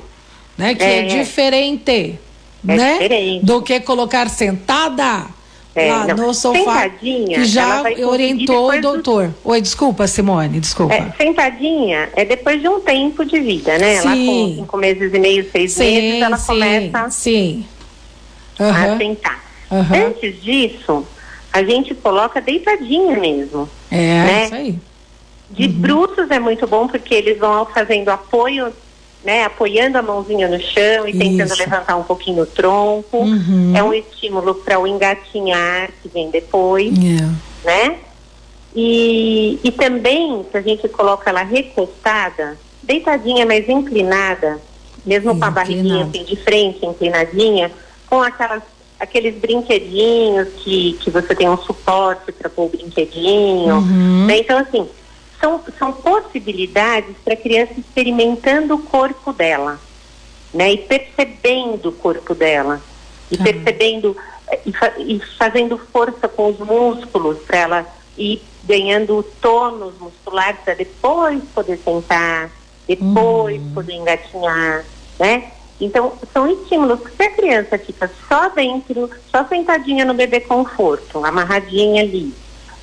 né? 0.58 0.76
Que 0.76 0.84
é, 0.84 1.00
é 1.00 1.02
diferente, 1.04 1.92
é 1.92 2.76
né? 2.76 2.94
Diferente. 2.94 3.46
Do 3.46 3.62
que 3.62 3.80
colocar 3.80 4.30
sentada. 4.30 5.28
É, 5.76 5.92
lá 5.92 6.06
não. 6.06 6.28
no 6.28 6.34
sofá. 6.34 6.88
Que 6.88 7.46
já 7.46 7.82
orientou 8.06 8.70
o 8.70 8.82
doutor. 8.82 9.30
Do... 9.30 9.36
Oi, 9.46 9.62
desculpa, 9.62 10.06
Simone, 10.06 10.60
desculpa. 10.60 10.94
É, 10.94 11.12
sentadinha 11.18 12.10
é 12.16 12.24
depois 12.24 12.62
de 12.62 12.68
um 12.68 12.80
tempo 12.80 13.26
de 13.26 13.40
vida, 13.40 13.78
né? 13.80 14.00
Sim. 14.00 14.08
Lá 14.08 14.16
com 14.16 14.56
cinco 14.56 14.78
meses 14.78 15.14
e 15.14 15.20
meio, 15.20 15.50
seis 15.52 15.72
sim, 15.72 15.84
meses, 15.84 16.22
ela 16.22 16.38
sim, 16.38 16.46
começa 16.46 17.10
sim. 17.10 17.66
Uhum. 18.60 18.70
a 18.70 18.98
sentar. 18.98 19.44
Uhum. 19.72 20.08
Antes 20.08 20.44
disso, 20.44 21.08
a 21.54 21.64
gente 21.64 21.94
coloca 21.94 22.42
deitadinha 22.42 23.18
mesmo. 23.18 23.70
É, 23.90 23.96
né? 23.96 24.46
isso 24.46 24.56
aí. 24.56 24.80
De 25.52 25.68
uhum. 25.68 25.74
bruços 25.74 26.32
é 26.32 26.40
muito 26.40 26.66
bom 26.66 26.88
porque 26.88 27.14
eles 27.14 27.38
vão 27.38 27.66
fazendo 27.68 28.10
apoio 28.10 28.74
né, 29.24 29.46
apoiando 29.46 29.98
a 29.98 30.02
mãozinha 30.02 30.50
no 30.50 30.60
chão 30.60 31.08
e 31.08 31.18
tentando 31.18 31.54
Isso. 31.54 31.60
levantar 31.60 31.96
um 31.96 32.04
pouquinho 32.04 32.44
o 32.44 32.46
tronco. 32.46 33.20
Uhum. 33.20 33.74
É 33.76 33.82
um 33.82 33.94
estímulo 33.94 34.56
para 34.56 34.80
o 34.80 34.86
engatinhar 34.86 35.90
que 36.02 36.10
vem 36.10 36.30
depois, 36.30 36.94
yeah. 36.98 37.34
né? 37.64 38.00
E, 38.76 39.60
e 39.64 39.72
também, 39.72 40.46
se 40.52 40.58
a 40.58 40.62
gente 40.62 40.90
coloca 40.90 41.30
ela 41.30 41.44
recostada, 41.44 42.58
deitadinha, 42.82 43.46
mas 43.46 43.70
inclinada, 43.70 44.60
mesmo 45.06 45.38
com 45.38 45.46
a 45.46 45.52
barriguinha 45.52 46.06
assim, 46.06 46.24
de 46.24 46.36
frente, 46.38 46.86
inclinadinha, 46.86 47.72
com 48.10 48.22
aquelas, 48.22 48.64
aqueles 49.04 49.36
brinquedinhos 49.36 50.48
que, 50.58 50.94
que 50.94 51.12
você 51.12 51.36
tem 51.36 51.50
um 51.50 51.58
suporte 51.58 52.32
para 52.32 52.50
pôr 52.50 52.66
o 52.66 52.70
brinquedinho. 52.70 53.76
Uhum. 53.76 54.26
Né? 54.26 54.38
Então, 54.40 54.58
assim, 54.58 54.88
são, 55.40 55.62
são 55.78 55.92
possibilidades 55.92 57.16
para 57.24 57.34
a 57.34 57.38
criança 57.38 57.74
experimentando 57.78 58.76
o 58.76 58.82
corpo 58.82 59.34
dela, 59.34 59.80
né? 60.54 60.72
E 60.72 60.78
percebendo 60.78 61.90
o 61.90 61.92
corpo 61.92 62.34
dela, 62.34 62.82
e 63.30 63.36
uhum. 63.36 63.44
percebendo 63.44 64.16
e, 64.66 64.72
fa 64.72 64.94
e, 64.98 65.20
fazendo 65.38 65.78
força 65.78 66.28
com 66.30 66.50
os 66.50 66.60
músculos 66.60 67.40
para 67.40 67.58
ela 67.58 67.88
ir 68.18 68.42
ganhando 68.64 69.22
tônus 69.42 69.94
musculares 70.00 70.60
para 70.64 70.76
depois 70.76 71.44
poder 71.54 71.78
sentar, 71.84 72.50
depois 72.88 73.62
uhum. 73.62 73.74
poder 73.74 73.94
engatinhar, 73.94 74.86
né? 75.20 75.52
Então, 75.84 76.14
são 76.32 76.50
estímulos 76.50 77.02
que 77.02 77.12
se 77.16 77.24
a 77.24 77.32
criança 77.32 77.78
fica 77.78 78.10
só 78.30 78.48
dentro, 78.50 79.10
só 79.30 79.46
sentadinha 79.46 80.06
no 80.06 80.14
bebê 80.14 80.40
conforto, 80.40 81.26
amarradinha 81.26 82.04
ali, 82.04 82.34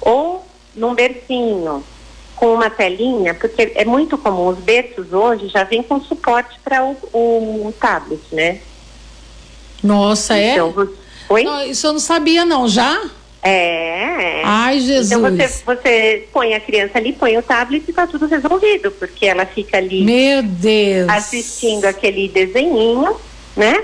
ou 0.03 0.45
num 0.75 0.95
bercinho, 0.95 1.83
com 2.37 2.55
uma 2.55 2.69
telinha, 2.69 3.35
porque 3.35 3.73
é 3.75 3.85
muito 3.85 4.19
comum, 4.19 4.49
os 4.49 4.59
berços 4.59 5.13
hoje 5.13 5.49
já 5.49 5.65
vêm 5.65 5.83
com 5.83 6.01
suporte 6.01 6.59
para 6.63 6.85
o, 6.85 6.97
o, 7.13 7.75
tablet, 7.79 8.23
né? 8.33 8.61
Nossa, 9.83 10.37
é? 10.37 10.53
então, 10.53 10.75
é? 10.79 11.33
Oi? 11.33 11.45
Não, 11.45 11.65
isso 11.65 11.87
eu 11.87 11.93
não 11.93 12.01
sabia 12.01 12.45
não, 12.45 12.69
já? 12.69 13.01
É. 13.43 14.43
Ai, 14.45 14.81
Jesus. 14.81 15.11
Então 15.11 15.23
você, 15.23 15.49
você 15.65 16.29
põe 16.33 16.55
a 16.55 16.61
criança 16.61 16.99
ali, 16.99 17.13
põe 17.13 17.39
o 17.39 17.43
tablet 17.43 17.85
e 17.87 17.91
está 17.91 18.07
tudo 18.07 18.27
resolvido, 18.27 18.91
porque 18.93 19.27
ela 19.27 19.47
fica 19.47 19.79
ali. 19.79 20.05
Meu 20.05 20.43
Deus. 20.43 21.09
Assistindo 21.09 21.87
aquele 21.87 22.29
desenhinho, 22.29 23.17
né? 23.57 23.83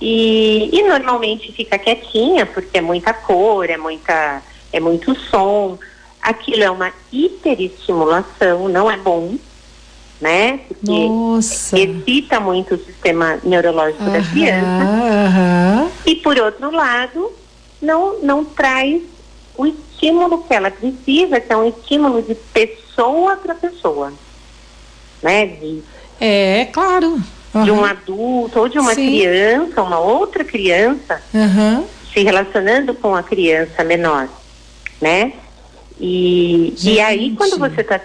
E, 0.00 0.70
e 0.72 0.82
normalmente 0.82 1.52
fica 1.52 1.78
quietinha, 1.78 2.44
porque 2.44 2.78
é 2.78 2.80
muita 2.80 3.14
cor, 3.14 3.70
é 3.70 3.76
muita, 3.76 4.42
é 4.72 4.80
muito 4.80 5.14
som 5.14 5.78
aquilo 6.26 6.64
é 6.64 6.70
uma 6.70 6.92
hiperestimulação, 7.12 8.68
não 8.68 8.90
é 8.90 8.96
bom, 8.96 9.36
né? 10.20 10.58
Porque 10.66 10.90
Nossa. 10.90 11.78
excita 11.78 12.40
muito 12.40 12.74
o 12.74 12.78
sistema 12.78 13.38
neurológico 13.44 14.02
da 14.04 14.20
criança. 14.22 15.90
E 16.04 16.16
por 16.16 16.36
outro 16.36 16.70
lado, 16.72 17.32
não, 17.80 18.20
não 18.20 18.44
traz 18.44 19.02
o 19.56 19.66
estímulo 19.66 20.44
que 20.44 20.54
ela 20.54 20.70
precisa, 20.70 21.40
que 21.40 21.52
é 21.52 21.56
um 21.56 21.68
estímulo 21.68 22.22
de 22.22 22.34
pessoa 22.34 23.36
para 23.36 23.54
pessoa. 23.54 24.12
Né? 25.22 25.46
De, 25.46 25.82
é, 26.20 26.66
claro. 26.66 27.20
Uhum. 27.54 27.64
De 27.64 27.70
um 27.70 27.84
adulto 27.84 28.60
ou 28.60 28.68
de 28.68 28.78
uma 28.78 28.94
Sim. 28.94 29.06
criança, 29.06 29.82
uma 29.82 29.98
outra 29.98 30.44
criança, 30.44 31.22
uhum. 31.32 31.86
se 32.12 32.22
relacionando 32.22 32.94
com 32.94 33.14
a 33.14 33.22
criança 33.22 33.82
menor, 33.82 34.28
né? 35.00 35.32
E, 35.98 36.74
e 36.82 37.00
aí, 37.00 37.34
quando 37.34 37.58
você 37.58 37.80
está 37.80 37.98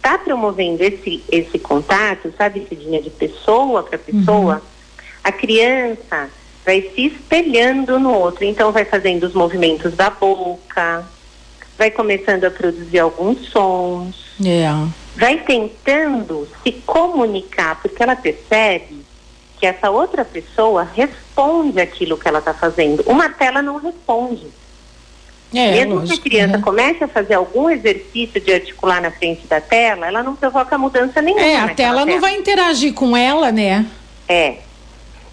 tá 0.00 0.16
promovendo 0.18 0.84
esse, 0.84 1.24
esse 1.28 1.58
contato, 1.58 2.32
sabe, 2.38 2.64
Cidinha, 2.68 3.02
de 3.02 3.10
pessoa 3.10 3.82
para 3.82 3.98
pessoa, 3.98 4.54
uhum. 4.54 4.60
a 5.24 5.32
criança 5.32 6.28
vai 6.64 6.82
se 6.94 7.06
espelhando 7.06 7.98
no 7.98 8.12
outro. 8.12 8.44
Então, 8.44 8.72
vai 8.72 8.84
fazendo 8.84 9.24
os 9.24 9.34
movimentos 9.34 9.94
da 9.94 10.10
boca, 10.10 11.04
vai 11.76 11.90
começando 11.90 12.44
a 12.44 12.50
produzir 12.50 12.98
alguns 12.98 13.48
sons, 13.48 14.16
yeah. 14.40 14.88
vai 15.16 15.38
tentando 15.38 16.48
se 16.62 16.72
comunicar, 16.72 17.80
porque 17.80 18.02
ela 18.02 18.16
percebe 18.16 19.04
que 19.58 19.66
essa 19.66 19.90
outra 19.90 20.24
pessoa 20.24 20.88
responde 20.94 21.80
aquilo 21.80 22.18
que 22.18 22.26
ela 22.28 22.38
está 22.38 22.54
fazendo. 22.54 23.02
Uma 23.06 23.28
tela 23.28 23.62
não 23.62 23.76
responde. 23.76 24.46
É, 25.54 25.70
Mesmo 25.70 25.94
lógico, 25.96 26.20
que 26.20 26.28
a 26.28 26.30
criança 26.30 26.56
uhum. 26.56 26.62
comece 26.62 27.04
a 27.04 27.08
fazer 27.08 27.34
algum 27.34 27.70
exercício 27.70 28.40
de 28.40 28.52
articular 28.52 29.00
na 29.00 29.12
frente 29.12 29.46
da 29.46 29.60
tela, 29.60 30.06
ela 30.06 30.22
não 30.22 30.34
provoca 30.34 30.76
mudança 30.76 31.22
nenhuma. 31.22 31.44
É, 31.44 31.56
a 31.56 31.68
tela 31.68 32.04
não 32.04 32.20
vai 32.20 32.36
interagir 32.36 32.92
com 32.92 33.16
ela, 33.16 33.52
né? 33.52 33.86
É. 34.28 34.56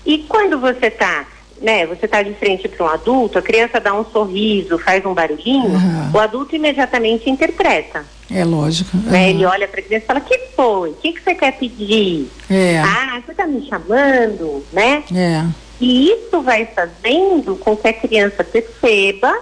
E 0.05 0.19
quando 0.19 0.59
você 0.59 0.87
está 0.87 1.25
né, 1.61 1.85
você 1.85 2.05
está 2.05 2.23
de 2.23 2.33
frente 2.33 2.67
para 2.67 2.85
um 2.85 2.89
adulto, 2.89 3.37
a 3.37 3.41
criança 3.41 3.79
dá 3.79 3.93
um 3.93 4.03
sorriso, 4.03 4.79
faz 4.79 5.05
um 5.05 5.13
barulhinho, 5.13 5.69
uhum. 5.69 6.11
o 6.11 6.19
adulto 6.19 6.55
imediatamente 6.55 7.29
interpreta. 7.29 8.03
É 8.29 8.43
lógico. 8.43 8.97
Uhum. 8.97 9.03
Né, 9.03 9.29
ele 9.29 9.45
olha 9.45 9.67
para 9.67 9.79
a 9.79 9.83
criança 9.83 10.03
e 10.03 10.07
fala: 10.07 10.21
"Que 10.21 10.37
foi? 10.55 10.89
O 10.89 10.93
que 10.95 11.13
que 11.13 11.21
você 11.21 11.35
quer 11.35 11.51
pedir? 11.51 12.29
É. 12.49 12.79
Ah, 12.79 13.21
você 13.23 13.31
está 13.31 13.45
me 13.45 13.67
chamando, 13.67 14.65
né?" 14.73 15.03
É. 15.15 15.45
E 15.79 16.11
isso 16.11 16.41
vai 16.41 16.65
fazendo 16.65 17.55
com 17.57 17.75
que 17.75 17.87
a 17.87 17.93
criança 17.93 18.43
perceba 18.43 19.35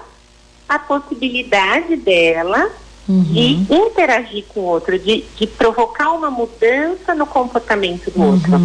a 0.68 0.80
possibilidade 0.80 1.96
dela 1.96 2.70
uhum. 3.10 3.24
de 3.24 3.66
interagir 3.74 4.46
com 4.50 4.60
o 4.60 4.66
outro, 4.66 4.98
de, 5.00 5.26
de 5.36 5.48
provocar 5.48 6.12
uma 6.12 6.30
mudança 6.30 7.16
no 7.16 7.26
comportamento 7.26 8.12
do 8.12 8.22
uhum. 8.22 8.34
outro. 8.34 8.58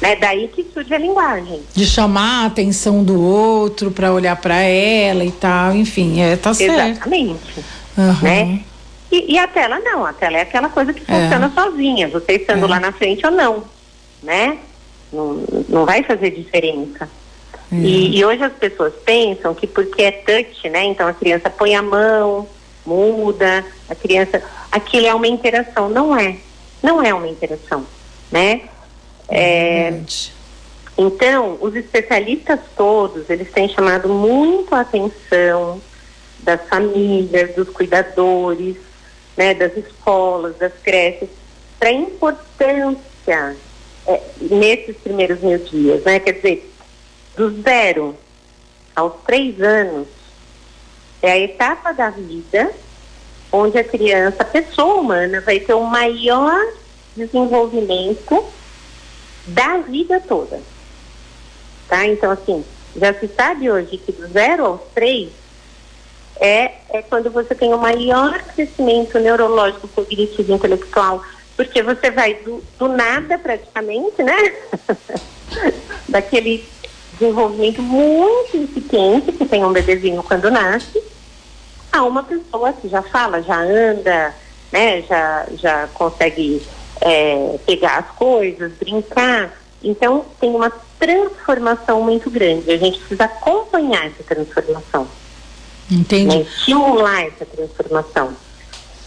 Né? 0.00 0.16
Daí 0.16 0.48
que 0.48 0.66
surge 0.72 0.94
a 0.94 0.98
linguagem. 0.98 1.60
De 1.74 1.84
chamar 1.84 2.44
a 2.44 2.46
atenção 2.46 3.04
do 3.04 3.20
outro 3.20 3.90
para 3.90 4.12
olhar 4.12 4.36
para 4.36 4.60
ela 4.60 5.24
e 5.24 5.30
tal, 5.30 5.76
enfim, 5.76 6.20
é, 6.20 6.34
tá 6.36 6.54
certo. 6.54 6.72
Exatamente. 6.74 7.64
Uhum. 7.96 8.22
Né? 8.22 8.60
E, 9.12 9.34
e, 9.34 9.38
a 9.38 9.46
tela 9.46 9.78
não, 9.78 10.04
a 10.04 10.12
tela 10.12 10.38
é 10.38 10.40
aquela 10.40 10.68
coisa 10.68 10.92
que 10.92 11.02
é. 11.02 11.22
funciona 11.22 11.52
sozinha, 11.54 12.08
você 12.08 12.32
estando 12.32 12.64
é. 12.64 12.68
lá 12.68 12.80
na 12.80 12.90
frente 12.90 13.24
ou 13.24 13.30
não, 13.30 13.62
né? 14.22 14.58
Não, 15.12 15.44
não 15.68 15.84
vai 15.84 16.02
fazer 16.02 16.30
diferença. 16.30 17.08
E, 17.70 18.18
e, 18.18 18.24
hoje 18.24 18.42
as 18.42 18.52
pessoas 18.52 18.92
pensam 19.04 19.52
que 19.54 19.66
porque 19.66 20.02
é 20.02 20.12
touch, 20.12 20.68
né? 20.68 20.84
Então 20.84 21.08
a 21.08 21.12
criança 21.12 21.50
põe 21.50 21.74
a 21.74 21.82
mão, 21.82 22.46
muda, 22.84 23.64
a 23.88 23.94
criança. 23.94 24.42
Aquilo 24.70 25.06
é 25.06 25.14
uma 25.14 25.26
interação. 25.26 25.88
Não 25.88 26.16
é. 26.16 26.36
Não 26.82 27.02
é 27.02 27.14
uma 27.14 27.28
interação, 27.28 27.86
né? 28.30 28.62
É, 29.28 30.00
então, 30.96 31.58
os 31.60 31.74
especialistas 31.74 32.60
todos, 32.76 33.28
eles 33.28 33.50
têm 33.50 33.68
chamado 33.68 34.08
muito 34.08 34.74
a 34.74 34.80
atenção 34.80 35.80
das 36.40 36.60
famílias, 36.68 37.54
dos 37.54 37.68
cuidadores, 37.70 38.76
né, 39.36 39.54
das 39.54 39.76
escolas, 39.76 40.56
das 40.58 40.72
creches, 40.82 41.30
para 41.78 41.88
a 41.88 41.92
importância 41.92 43.56
é, 44.06 44.20
nesses 44.40 44.96
primeiros 44.98 45.40
mil 45.40 45.58
dias, 45.58 46.04
né? 46.04 46.20
Quer 46.20 46.32
dizer, 46.32 46.70
do 47.36 47.62
zero 47.62 48.14
aos 48.94 49.14
três 49.26 49.60
anos, 49.60 50.06
é 51.24 51.32
a 51.32 51.38
etapa 51.38 51.92
da 51.92 52.10
vida 52.10 52.70
onde 53.50 53.78
a 53.78 53.84
criança, 53.84 54.42
a 54.42 54.44
pessoa 54.44 54.96
humana, 54.96 55.40
vai 55.40 55.58
ter 55.58 55.72
o 55.72 55.84
maior 55.84 56.60
desenvolvimento 57.16 58.44
da 59.46 59.78
vida 59.78 60.20
toda. 60.20 60.60
Tá? 61.88 62.06
Então, 62.06 62.30
assim, 62.30 62.62
já 62.94 63.14
se 63.14 63.26
sabe 63.28 63.70
hoje 63.70 63.96
que 63.96 64.12
do 64.12 64.26
zero 64.26 64.66
aos 64.66 64.80
três, 64.94 65.30
é, 66.36 66.72
é 66.90 67.00
quando 67.00 67.30
você 67.30 67.54
tem 67.54 67.72
o 67.72 67.78
maior 67.78 68.42
crescimento 68.54 69.18
neurológico, 69.18 69.88
cognitivo 69.88 70.52
e 70.52 70.54
intelectual, 70.54 71.22
porque 71.56 71.82
você 71.82 72.10
vai 72.10 72.34
do, 72.34 72.62
do 72.78 72.88
nada 72.88 73.38
praticamente, 73.38 74.22
né? 74.22 74.54
Daquele 76.06 76.68
desenvolvimento 77.12 77.80
muito 77.80 78.56
incipiente 78.56 79.32
que 79.32 79.46
tem 79.46 79.64
um 79.64 79.72
bebezinho 79.72 80.22
quando 80.22 80.50
nasce, 80.50 81.13
a 81.94 82.02
uma 82.04 82.22
pessoa 82.24 82.72
que 82.72 82.88
já 82.88 83.02
fala, 83.02 83.40
já 83.42 83.58
anda, 83.60 84.34
né? 84.72 85.02
Já, 85.02 85.46
já 85.56 85.86
consegue 85.94 86.60
é, 87.00 87.56
pegar 87.64 87.98
as 87.98 88.10
coisas, 88.16 88.72
brincar. 88.72 89.52
Então 89.82 90.24
tem 90.40 90.50
uma 90.50 90.70
transformação 90.98 92.02
muito 92.02 92.30
grande. 92.30 92.70
A 92.70 92.76
gente 92.76 92.98
precisa 92.98 93.24
acompanhar 93.24 94.06
essa 94.06 94.22
transformação. 94.24 95.06
Entendi. 95.90 96.36
Né? 96.38 96.42
Estimular 96.42 97.22
essa 97.26 97.44
transformação. 97.46 98.32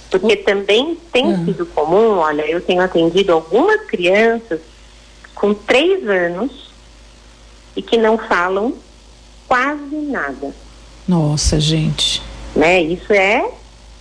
Porque 0.10 0.38
também 0.38 0.96
tem 1.12 1.34
Ah. 1.34 1.44
sido 1.44 1.66
comum, 1.66 2.20
olha, 2.20 2.44
eu 2.44 2.62
tenho 2.62 2.82
atendido 2.82 3.34
algumas 3.34 3.82
crianças 3.82 4.62
com 5.36 5.54
três 5.54 6.08
anos 6.08 6.70
e 7.76 7.82
que 7.82 7.98
não 7.98 8.18
falam 8.18 8.74
quase 9.48 9.96
nada. 9.96 10.54
Nossa, 11.08 11.60
gente. 11.60 12.22
Né? 12.56 12.82
Isso 12.82 13.14
é, 13.14 13.46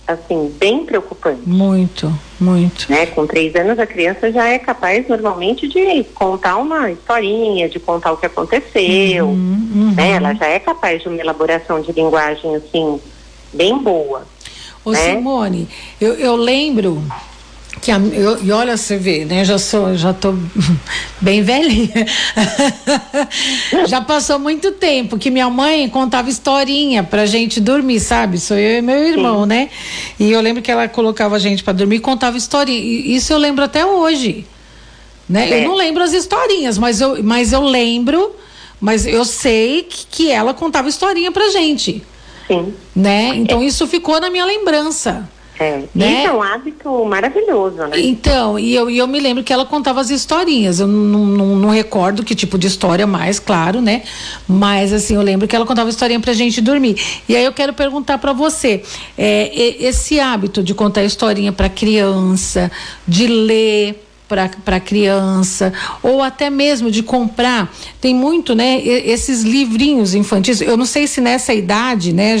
assim, 0.07 0.53
bem 0.59 0.85
preocupante. 0.85 1.41
Muito, 1.45 2.11
muito. 2.39 2.91
Né? 2.91 3.05
Com 3.07 3.27
três 3.27 3.55
anos 3.55 3.77
a 3.77 3.85
criança 3.85 4.31
já 4.31 4.47
é 4.47 4.57
capaz 4.57 5.07
normalmente 5.07 5.67
de 5.67 6.03
contar 6.15 6.57
uma 6.57 6.91
historinha, 6.91 7.69
de 7.69 7.79
contar 7.79 8.11
o 8.11 8.17
que 8.17 8.25
aconteceu. 8.25 9.25
Uhum, 9.25 9.69
uhum. 9.75 9.93
Né? 9.95 10.11
Ela 10.11 10.33
já 10.33 10.47
é 10.47 10.59
capaz 10.59 11.01
de 11.01 11.07
uma 11.07 11.19
elaboração 11.19 11.81
de 11.81 11.91
linguagem 11.91 12.55
assim 12.55 12.99
bem 13.53 13.77
boa. 13.77 14.25
Ô 14.83 14.91
né? 14.91 15.15
Simone, 15.15 15.67
eu, 15.99 16.13
eu 16.13 16.35
lembro 16.35 17.03
que 17.87 17.91
a, 17.91 17.97
eu, 17.97 18.43
e 18.43 18.51
olha 18.51 18.75
você 18.75 18.97
vê, 18.97 19.23
né? 19.23 19.45
Já 19.45 19.57
sou, 19.57 19.95
já 19.95 20.13
tô 20.13 20.35
bem 21.21 21.41
velhinha. 21.41 22.05
já 23.87 24.01
passou 24.01 24.37
muito 24.37 24.73
tempo 24.73 25.17
que 25.17 25.31
minha 25.31 25.49
mãe 25.49 25.87
contava 25.87 26.29
historinha 26.29 27.01
pra 27.01 27.25
gente 27.25 27.61
dormir, 27.61 28.01
sabe? 28.01 28.39
Sou 28.39 28.57
eu 28.57 28.79
e 28.79 28.81
meu 28.81 29.07
irmão, 29.07 29.45
né? 29.45 29.69
E 30.19 30.29
eu 30.29 30.41
lembro 30.41 30.61
que 30.61 30.69
ela 30.69 30.89
colocava 30.89 31.37
a 31.37 31.39
gente 31.39 31.63
pra 31.63 31.71
dormir 31.71 31.95
e 31.95 31.99
contava 31.99 32.35
historinha. 32.35 32.77
E 32.77 33.15
isso 33.15 33.31
eu 33.31 33.37
lembro 33.37 33.63
até 33.63 33.85
hoje. 33.85 34.45
Né? 35.29 35.49
É. 35.49 35.63
Eu 35.63 35.69
não 35.69 35.75
lembro 35.75 36.03
as 36.03 36.11
historinhas, 36.11 36.77
mas 36.77 36.99
eu, 36.99 37.23
mas 37.23 37.53
eu 37.53 37.61
lembro, 37.61 38.35
mas 38.81 39.05
eu 39.05 39.23
sei 39.23 39.83
que, 39.83 40.05
que 40.11 40.29
ela 40.29 40.53
contava 40.53 40.89
historinha 40.89 41.31
pra 41.31 41.49
gente 41.51 42.03
Sim. 42.47 42.73
né? 42.93 43.31
Então 43.35 43.63
isso 43.63 43.87
ficou 43.87 44.19
na 44.19 44.29
minha 44.29 44.45
lembrança. 44.45 45.29
É. 45.59 45.83
Né? 45.93 46.19
Isso 46.19 46.27
é 46.27 46.33
um 46.33 46.41
hábito 46.41 47.05
maravilhoso, 47.05 47.77
né? 47.77 47.99
Então, 47.99 48.59
e 48.59 48.75
eu, 48.75 48.89
e 48.89 48.97
eu 48.97 49.07
me 49.07 49.19
lembro 49.19 49.43
que 49.43 49.51
ela 49.51 49.65
contava 49.65 49.99
as 49.99 50.09
historinhas. 50.09 50.79
Eu 50.79 50.87
não, 50.87 51.25
não, 51.25 51.55
não 51.55 51.69
recordo 51.69 52.23
que 52.23 52.35
tipo 52.35 52.57
de 52.57 52.67
história 52.67 53.07
mais, 53.07 53.39
claro, 53.39 53.81
né? 53.81 54.03
Mas 54.47 54.93
assim, 54.93 55.15
eu 55.15 55.21
lembro 55.21 55.47
que 55.47 55.55
ela 55.55 55.65
contava 55.65 55.89
historinha 55.89 56.19
pra 56.19 56.33
gente 56.33 56.61
dormir. 56.61 57.01
E 57.27 57.35
aí 57.35 57.43
eu 57.43 57.53
quero 57.53 57.73
perguntar 57.73 58.17
pra 58.17 58.33
você: 58.33 58.83
é, 59.17 59.83
esse 59.83 60.19
hábito 60.19 60.61
de 60.61 60.73
contar 60.73 61.03
historinha 61.03 61.51
pra 61.51 61.69
criança, 61.69 62.71
de 63.07 63.27
ler 63.27 64.06
para 64.27 64.79
criança 64.79 65.71
ou 66.03 66.21
até 66.21 66.49
mesmo 66.49 66.91
de 66.91 67.01
comprar. 67.01 67.73
Tem 68.01 68.13
muito 68.13 68.53
né 68.53 68.79
e- 68.79 69.09
esses 69.11 69.43
livrinhos 69.43 70.13
infantis. 70.13 70.59
Eu 70.59 70.75
não 70.75 70.85
sei 70.85 71.07
se 71.07 71.21
nessa 71.21 71.53
idade 71.53 72.11
né 72.13 72.35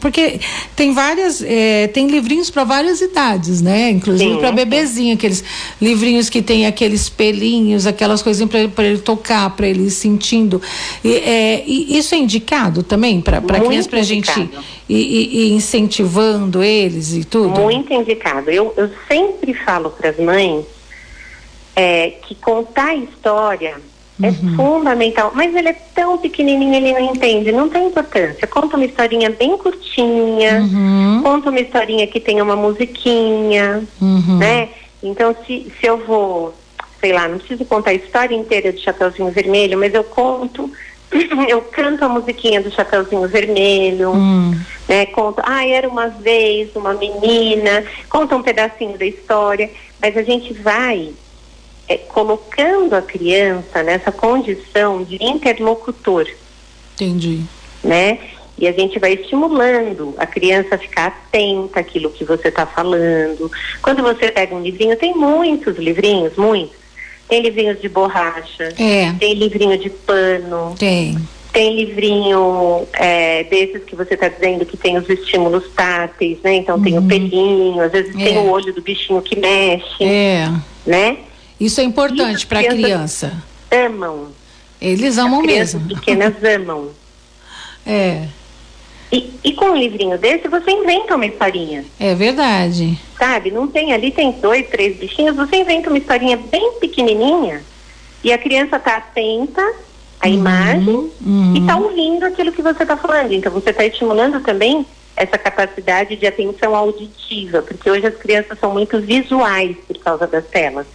porque 0.00 0.38
tem 0.76 0.92
várias 0.92 1.42
eh, 1.44 1.88
tem 1.92 2.06
livrinhos 2.06 2.48
para 2.50 2.62
várias 2.64 3.00
idades 3.00 3.60
né 3.60 3.90
inclusive 3.90 4.36
para 4.38 4.52
bebezinho 4.52 5.14
aqueles 5.14 5.42
livrinhos 5.80 6.30
que 6.30 6.40
tem 6.40 6.66
aqueles 6.66 7.08
pelinhos 7.08 7.86
aquelas 7.86 8.22
coisinhas 8.22 8.50
para 8.74 8.84
ele 8.84 8.98
tocar 8.98 9.50
para 9.56 9.66
ele 9.66 9.86
ir 9.86 9.90
sentindo. 9.90 10.62
E, 11.04 11.12
eh, 11.16 11.64
e 11.66 11.98
isso 11.98 12.14
é 12.14 12.18
indicado 12.18 12.82
também 12.82 13.20
para 13.20 13.40
criança 13.40 13.88
para 13.88 14.02
gente 14.02 14.30
indicado. 14.30 14.64
ir, 14.88 14.96
ir- 14.96 15.36
ir 15.46 15.52
incentivando 15.52 16.62
eles 16.62 17.12
e 17.14 17.24
tudo? 17.24 17.60
Muito 17.60 17.92
indicado. 17.92 18.50
Eu, 18.50 18.72
eu 18.76 18.88
sempre 19.08 19.54
falo 19.54 19.90
para 19.90 20.10
as 20.10 20.18
mães 20.18 20.64
é, 21.74 22.10
que 22.22 22.34
contar 22.34 22.88
a 22.90 22.94
história 22.94 23.76
é 24.22 24.30
fundamental. 24.56 25.32
Mas 25.34 25.54
ele 25.54 25.68
é 25.68 25.76
tão 25.94 26.16
pequenininho, 26.18 26.74
ele 26.74 26.92
não 26.92 27.14
entende. 27.14 27.50
Não 27.50 27.68
tem 27.68 27.86
importância. 27.88 28.46
Conta 28.46 28.76
uma 28.76 28.84
historinha 28.84 29.30
bem 29.30 29.56
curtinha. 29.58 30.60
Uhum, 30.60 31.20
Conta 31.22 31.50
uma 31.50 31.60
historinha 31.60 32.06
que 32.06 32.20
tenha 32.20 32.42
uma 32.44 32.54
musiquinha, 32.56 33.82
uhum. 34.00 34.38
né? 34.38 34.68
Então, 35.02 35.34
se, 35.46 35.72
se 35.80 35.86
eu 35.86 35.98
vou, 36.06 36.54
sei 37.00 37.12
lá, 37.12 37.26
não 37.26 37.38
preciso 37.38 37.64
contar 37.64 37.90
a 37.90 37.94
história 37.94 38.36
inteira 38.36 38.72
do 38.72 38.78
Chapeuzinho 38.78 39.30
Vermelho, 39.32 39.78
mas 39.78 39.92
eu 39.92 40.04
conto, 40.04 40.70
eu 41.48 41.60
canto 41.62 42.04
a 42.04 42.08
musiquinha 42.08 42.60
do 42.62 42.70
Chapeuzinho 42.70 43.26
Vermelho, 43.26 44.12
Hum. 44.12 44.56
né? 44.88 45.06
Conto, 45.06 45.42
ah, 45.44 45.66
era 45.66 45.88
uma 45.88 46.06
vez 46.08 46.74
uma 46.76 46.94
menina, 46.94 47.84
conta 48.08 48.36
um 48.36 48.42
pedacinho 48.42 48.96
da 48.96 49.06
história, 49.06 49.68
mas 50.00 50.16
a 50.16 50.22
gente 50.22 50.52
vai 50.52 51.12
é, 51.92 51.98
colocando 51.98 52.94
a 52.94 53.02
criança 53.02 53.82
nessa 53.82 54.10
condição 54.10 55.04
de 55.04 55.22
interlocutor, 55.22 56.26
entendi 56.94 57.42
né? 57.82 58.18
E 58.58 58.68
a 58.68 58.72
gente 58.72 58.98
vai 58.98 59.14
estimulando 59.14 60.14
a 60.18 60.26
criança 60.26 60.76
a 60.76 60.78
ficar 60.78 61.06
atenta 61.06 61.80
àquilo 61.80 62.10
que 62.10 62.24
você 62.24 62.48
está 62.48 62.64
falando. 62.64 63.50
Quando 63.80 64.02
você 64.02 64.30
pega 64.30 64.54
um 64.54 64.62
livrinho, 64.62 64.96
tem 64.96 65.14
muitos 65.14 65.76
livrinhos, 65.78 66.36
muitos. 66.36 66.76
Tem 67.28 67.40
livrinhos 67.40 67.80
de 67.80 67.88
borracha, 67.88 68.72
é 68.78 69.12
tem 69.18 69.34
livrinho 69.34 69.78
de 69.78 69.88
pano, 69.90 70.74
tem 70.78 71.16
tem 71.52 71.76
livrinho 71.76 72.86
é, 72.94 73.44
desses 73.44 73.84
que 73.84 73.94
você 73.94 74.14
está 74.14 74.28
dizendo 74.28 74.64
que 74.64 74.76
tem 74.76 74.96
os 74.96 75.08
estímulos 75.08 75.64
táteis, 75.74 76.38
né? 76.42 76.54
Então 76.54 76.80
tem 76.80 76.96
o 76.96 77.02
pelinho, 77.02 77.82
às 77.82 77.92
vezes 77.92 78.14
tem 78.14 78.36
É. 78.36 78.38
o 78.38 78.48
olho 78.48 78.72
do 78.72 78.80
bichinho 78.80 79.20
que 79.20 79.38
mexe, 79.38 80.04
é 80.04 80.50
né? 80.86 81.16
Isso 81.64 81.80
é 81.80 81.84
importante 81.84 82.46
para 82.46 82.60
a 82.60 82.64
criança-. 82.64 83.32
Amam. 83.70 84.28
Eles 84.80 85.16
amam 85.16 85.42
Crianças 85.42 85.80
mesmo. 85.80 85.96
pequenas 85.96 86.34
amam. 86.42 86.90
É, 87.86 88.26
E, 89.12 89.32
e 89.44 89.52
com 89.52 89.66
um 89.66 89.76
livrinho 89.76 90.18
desse, 90.18 90.48
você 90.48 90.70
inventa 90.72 91.14
uma 91.14 91.26
historinha. 91.26 91.84
é 92.00 92.14
verdade. 92.14 92.98
sabe? 93.18 93.50
Não 93.50 93.68
tem 93.68 93.92
ali, 93.92 94.10
tem 94.10 94.32
dois, 94.32 94.68
três 94.68 94.96
bichinhos, 94.96 95.36
você 95.36 95.56
inventa 95.56 95.88
uma 95.88 95.98
historinha 95.98 96.36
bem 96.36 96.72
pequenininha 96.80 97.62
e 98.24 98.32
a 98.32 98.38
criança 98.38 98.76
está 98.76 98.96
atenta 98.96 99.62
à 100.20 100.28
imagem 100.28 101.10
uhum. 101.20 101.54
e 101.54 101.60
está 101.60 101.76
ouvindo 101.76 102.24
aquilo 102.24 102.52
que 102.52 102.62
você 102.62 102.82
está 102.82 102.96
falando. 102.96 103.32
Então 103.32 103.52
você 103.52 103.70
está 103.70 103.84
estimulando 103.84 104.40
também 104.40 104.84
essa 105.16 105.38
capacidade 105.38 106.16
de 106.16 106.26
atenção 106.26 106.74
auditiva, 106.74 107.62
porque 107.62 107.90
hoje 107.90 108.06
as 108.06 108.16
crianças 108.16 108.58
são 108.58 108.72
muito 108.72 109.00
visuais 109.00 109.76
por 109.86 109.98
causa 109.98 110.26
das 110.26 110.46
telas. 110.46 110.86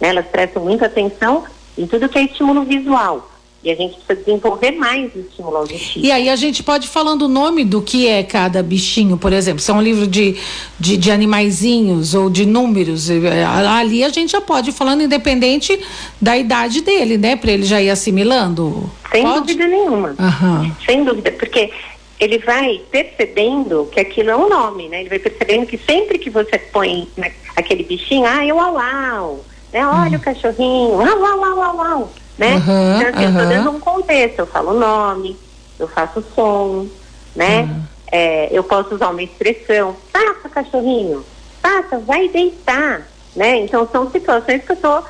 Né? 0.00 0.08
Elas 0.08 0.26
prestam 0.26 0.64
muita 0.64 0.86
atenção 0.86 1.44
em 1.76 1.86
tudo 1.86 2.08
que 2.08 2.18
é 2.18 2.22
estímulo 2.22 2.64
visual. 2.64 3.30
E 3.62 3.70
a 3.70 3.74
gente 3.74 3.96
precisa 3.96 4.24
desenvolver 4.24 4.70
mais 4.70 5.14
o 5.14 5.18
estímulo 5.18 5.58
auditivo. 5.58 6.04
E 6.04 6.10
aí 6.10 6.30
a 6.30 6.36
gente 6.36 6.62
pode 6.62 6.86
ir 6.86 6.88
falando 6.88 7.22
o 7.22 7.28
nome 7.28 7.62
do 7.62 7.82
que 7.82 8.08
é 8.08 8.22
cada 8.22 8.62
bichinho, 8.62 9.18
por 9.18 9.34
exemplo. 9.34 9.60
Se 9.60 9.70
é 9.70 9.74
um 9.74 9.82
livro 9.82 10.06
de, 10.06 10.34
de, 10.78 10.96
de 10.96 11.10
animaizinhos 11.10 12.14
ou 12.14 12.30
de 12.30 12.46
números, 12.46 13.10
eh, 13.10 13.44
ali 13.44 14.02
a 14.02 14.08
gente 14.08 14.32
já 14.32 14.40
pode 14.40 14.70
ir 14.70 14.72
falando 14.72 15.02
independente 15.02 15.78
da 16.18 16.38
idade 16.38 16.80
dele, 16.80 17.18
né? 17.18 17.36
Para 17.36 17.52
ele 17.52 17.64
já 17.64 17.82
ir 17.82 17.90
assimilando. 17.90 18.90
Sem 19.12 19.24
pode? 19.24 19.40
dúvida 19.40 19.66
nenhuma. 19.66 20.14
Aham. 20.18 20.74
Sem 20.86 21.04
dúvida, 21.04 21.30
porque 21.32 21.70
ele 22.18 22.38
vai 22.38 22.80
percebendo 22.90 23.86
que 23.92 24.00
aquilo 24.00 24.30
é 24.30 24.36
um 24.36 24.48
nome, 24.48 24.88
né? 24.88 25.00
Ele 25.00 25.10
vai 25.10 25.18
percebendo 25.18 25.66
que 25.66 25.76
sempre 25.76 26.18
que 26.18 26.30
você 26.30 26.56
põe 26.58 27.06
aquele 27.54 27.84
bichinho, 27.84 28.24
ah, 28.24 28.42
é 28.42 28.54
o 28.54 28.58
au, 28.58 28.78
au 28.78 29.44
né? 29.72 29.86
Olha 29.86 30.18
o 30.18 30.20
cachorrinho, 30.20 31.00
au, 31.00 31.24
au, 31.24 31.44
au, 31.44 31.62
au, 31.62 31.80
au, 31.80 32.12
né? 32.36 32.54
Uhum, 32.54 32.96
então, 32.96 33.08
assim, 33.08 33.24
eu 33.24 33.30
estou 33.30 33.46
dando 33.46 33.70
um 33.70 33.80
contexto, 33.80 34.38
eu 34.40 34.46
falo 34.46 34.70
o 34.70 34.78
nome, 34.78 35.36
eu 35.78 35.88
faço 35.88 36.24
som, 36.34 36.86
né? 37.34 37.68
É, 38.10 38.48
eu 38.50 38.64
posso 38.64 38.94
usar 38.94 39.10
uma 39.10 39.22
expressão, 39.22 39.96
passa 40.12 40.48
cachorrinho, 40.48 41.24
passa, 41.62 41.98
vai 41.98 42.28
deitar, 42.28 43.06
né? 43.36 43.58
Então 43.58 43.88
são 43.90 44.10
situações 44.10 44.64
que 44.64 44.72
eu 44.72 44.76
tô, 44.76 45.02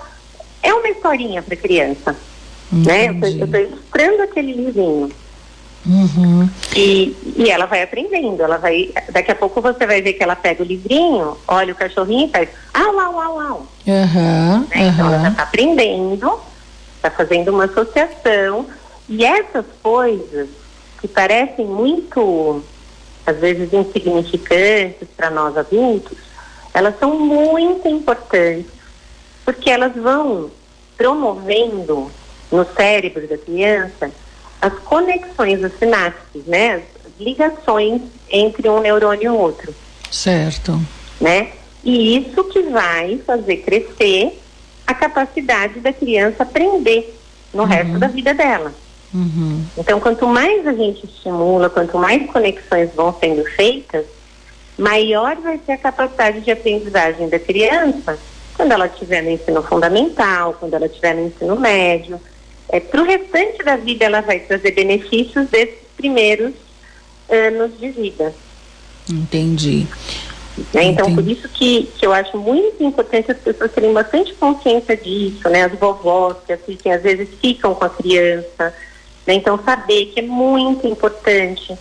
é 0.62 0.75
uma 0.75 0.88
historinha 0.88 1.42
para 1.42 1.57
criança, 1.57 2.16
né? 2.70 3.09
Eu 3.09 3.14
Entendi. 3.14 3.42
estou 3.42 3.61
ilustrando 3.61 4.23
aquele 4.23 4.53
livrinho. 4.53 5.11
Uhum. 5.86 6.48
E, 6.76 7.16
e 7.36 7.50
ela 7.50 7.66
vai 7.66 7.82
aprendendo, 7.82 8.42
ela 8.42 8.58
vai. 8.58 8.90
Daqui 9.10 9.30
a 9.30 9.34
pouco 9.34 9.60
você 9.60 9.86
vai 9.86 10.02
ver 10.02 10.12
que 10.12 10.22
ela 10.22 10.36
pega 10.36 10.62
o 10.62 10.66
livrinho, 10.66 11.36
olha 11.48 11.72
o 11.72 11.76
cachorrinho 11.76 12.28
e 12.28 12.30
faz 12.30 12.48
au, 12.74 12.98
au, 12.98 13.20
au, 13.20 13.40
au. 13.40 13.66
Aham. 13.88 14.66
Né? 14.68 14.88
Então 14.88 15.12
ela 15.12 15.28
está 15.28 15.42
aprendendo, 15.42 16.40
está 16.96 17.10
fazendo 17.10 17.48
uma 17.50 17.64
associação. 17.64 18.66
E 19.08 19.24
essas 19.24 19.64
coisas 19.82 20.48
que 21.00 21.08
parecem 21.08 21.66
muito 21.66 22.62
às 23.26 23.38
vezes 23.38 23.72
insignificantes 23.72 25.08
para 25.16 25.30
nós 25.30 25.56
adultos, 25.56 26.18
elas 26.74 26.98
são 26.98 27.18
muito 27.18 27.88
importantes, 27.88 28.70
porque 29.44 29.70
elas 29.70 29.94
vão 29.94 30.50
promovendo 30.96 32.10
no 32.50 32.66
cérebro 32.74 33.26
da 33.26 33.38
criança 33.38 34.10
as 34.61 34.73
conexões, 34.81 35.62
as 35.64 35.73
sinapses, 35.79 36.44
né? 36.46 36.75
As 36.75 36.83
ligações 37.18 38.03
entre 38.31 38.68
um 38.68 38.81
neurônio 38.81 39.25
e 39.25 39.29
o 39.29 39.37
outro. 39.37 39.75
Certo. 40.11 40.81
Né? 41.20 41.51
E 41.85 42.16
isso 42.16 42.44
que 42.44 42.62
vai 42.62 43.18
fazer 43.27 43.59
crescer 43.59 44.38
a 44.87 44.94
capacidade 44.94 45.81
da 45.81 45.92
criança 45.92 46.42
aprender 46.42 47.16
no 47.55 47.62
uhum. 47.62 47.68
resto 47.68 47.99
da 47.99 48.09
vida 48.09 48.35
dela. 48.35 48.73
Uhum. 49.12 49.64
Então, 49.77 49.99
quanto 49.99 50.27
mais 50.27 50.66
a 50.66 50.73
gente 50.73 51.05
estimula, 51.05 51.68
quanto 51.68 51.99
mais 51.99 52.31
conexões 52.31 52.90
vão 52.94 53.14
sendo 53.18 53.44
feitas, 53.44 54.05
maior 54.79 55.37
vai 55.37 55.61
ser 55.64 55.73
a 55.73 55.79
capacidade 55.79 56.40
de 56.40 56.51
aprendizagem 56.51 57.29
da 57.29 57.38
criança 57.38 58.18
quando 58.57 58.73
ela 58.73 58.87
estiver 58.87 59.23
no 59.23 59.31
ensino 59.31 59.62
fundamental, 59.62 60.55
quando 60.59 60.75
ela 60.75 60.87
estiver 60.87 61.14
no 61.14 61.27
ensino 61.27 61.59
médio. 61.59 62.20
É, 62.72 62.80
Para 62.80 63.02
o 63.02 63.04
restante 63.04 63.62
da 63.64 63.76
vida, 63.76 64.04
ela 64.04 64.20
vai 64.20 64.40
trazer 64.40 64.70
benefícios 64.72 65.48
desses 65.48 65.78
primeiros 65.96 66.52
anos 67.28 67.78
de 67.78 67.90
vida. 67.90 68.35
Entendi. 69.09 69.87
Né? 70.72 70.85
Então, 70.85 71.09
Entendi. 71.09 71.14
por 71.14 71.30
isso 71.30 71.48
que, 71.48 71.90
que 71.96 72.06
eu 72.06 72.12
acho 72.12 72.37
muito 72.38 72.83
importante 72.83 73.30
as 73.30 73.38
pessoas 73.38 73.72
terem 73.72 73.92
bastante 73.92 74.35
consciência 74.35 74.96
disso, 74.96 75.48
né? 75.48 75.64
As 75.64 75.72
vovós 75.72 76.37
que 76.46 76.52
assistem, 76.52 76.92
às 76.92 77.02
vezes 77.02 77.28
ficam 77.40 77.74
com 77.74 77.85
a 77.85 77.90
criança. 77.90 78.74
Né? 79.26 79.35
Então, 79.35 79.59
saber 79.64 80.06
que 80.06 80.20
é 80.20 80.22
muito 80.22 80.87
importante, 80.87 81.76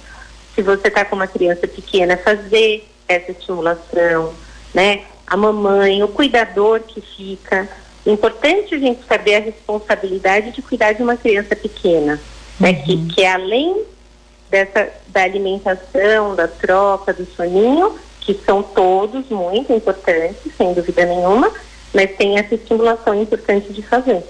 se 0.56 0.62
você 0.62 0.88
está 0.88 1.06
com 1.06 1.16
uma 1.16 1.28
criança 1.28 1.68
pequena, 1.68 2.18
fazer 2.18 2.88
essa 3.08 3.32
estimulação, 3.32 4.34
né? 4.74 5.02
A 5.26 5.38
mamãe, 5.38 6.02
o 6.02 6.08
cuidador 6.08 6.82
que 6.82 7.02
fica. 7.02 7.70
Importante 8.06 8.76
a 8.76 8.80
gente 8.80 9.02
saber 9.08 9.36
a 9.36 9.40
responsabilidade 9.40 10.52
de 10.52 10.62
cuidar 10.62 10.94
de 10.94 11.04
uma 11.04 11.18
criança 11.18 11.56
pequena, 11.56 12.20
né? 12.60 12.74
Que, 12.74 12.94
uhum. 12.94 13.08
que 13.08 13.22
é 13.22 13.34
além 13.34 13.84
dessa 14.50 14.90
da 15.08 15.24
alimentação, 15.24 16.36
da 16.36 16.48
troca, 16.48 17.14
do 17.14 17.28
soninho, 17.36 17.96
que 18.22 18.34
são 18.46 18.64
todos 18.64 19.28
muito 19.30 19.74
importantes, 19.74 20.52
sem 20.58 20.74
dúvida 20.74 21.06
nenhuma, 21.06 21.52
mas 21.94 22.16
tem 22.16 22.38
essa 22.38 22.56
estimulação 22.56 23.20
importante 23.20 23.72
de 23.74 23.82
fazer. 23.82 24.24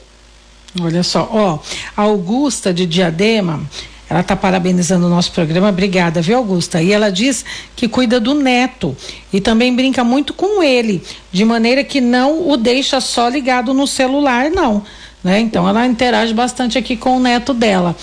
Olha 0.82 1.04
só, 1.04 1.28
ó, 1.32 1.60
a 1.98 2.04
Augusta 2.04 2.74
de 2.74 2.86
Diadema, 2.86 3.62
ela 4.10 4.22
está 4.22 4.36
parabenizando 4.36 5.06
o 5.06 5.10
nosso 5.10 5.32
programa. 5.32 5.70
Obrigada, 5.70 6.22
viu, 6.22 6.38
Augusta? 6.38 6.82
E 6.82 6.92
ela 6.92 7.12
diz 7.12 7.46
que 7.76 7.88
cuida 7.88 8.20
do 8.20 8.34
neto 8.34 8.98
e 9.32 9.40
também 9.40 9.76
brinca 9.76 10.04
muito 10.04 10.34
com 10.34 10.64
ele, 10.64 11.04
de 11.32 11.46
maneira 11.46 11.84
que 11.84 12.02
não 12.02 12.50
o 12.50 12.58
deixa 12.58 13.00
só 13.00 13.30
ligado 13.30 13.74
no 13.74 13.86
celular, 13.86 14.50
não. 14.50 14.84
Né? 15.24 15.40
Então 15.42 15.68
ela 15.68 15.86
interage 15.86 16.34
bastante 16.34 16.78
aqui 16.78 16.96
com 16.98 17.18
o 17.18 17.20
neto 17.20 17.54
dela. 17.54 17.96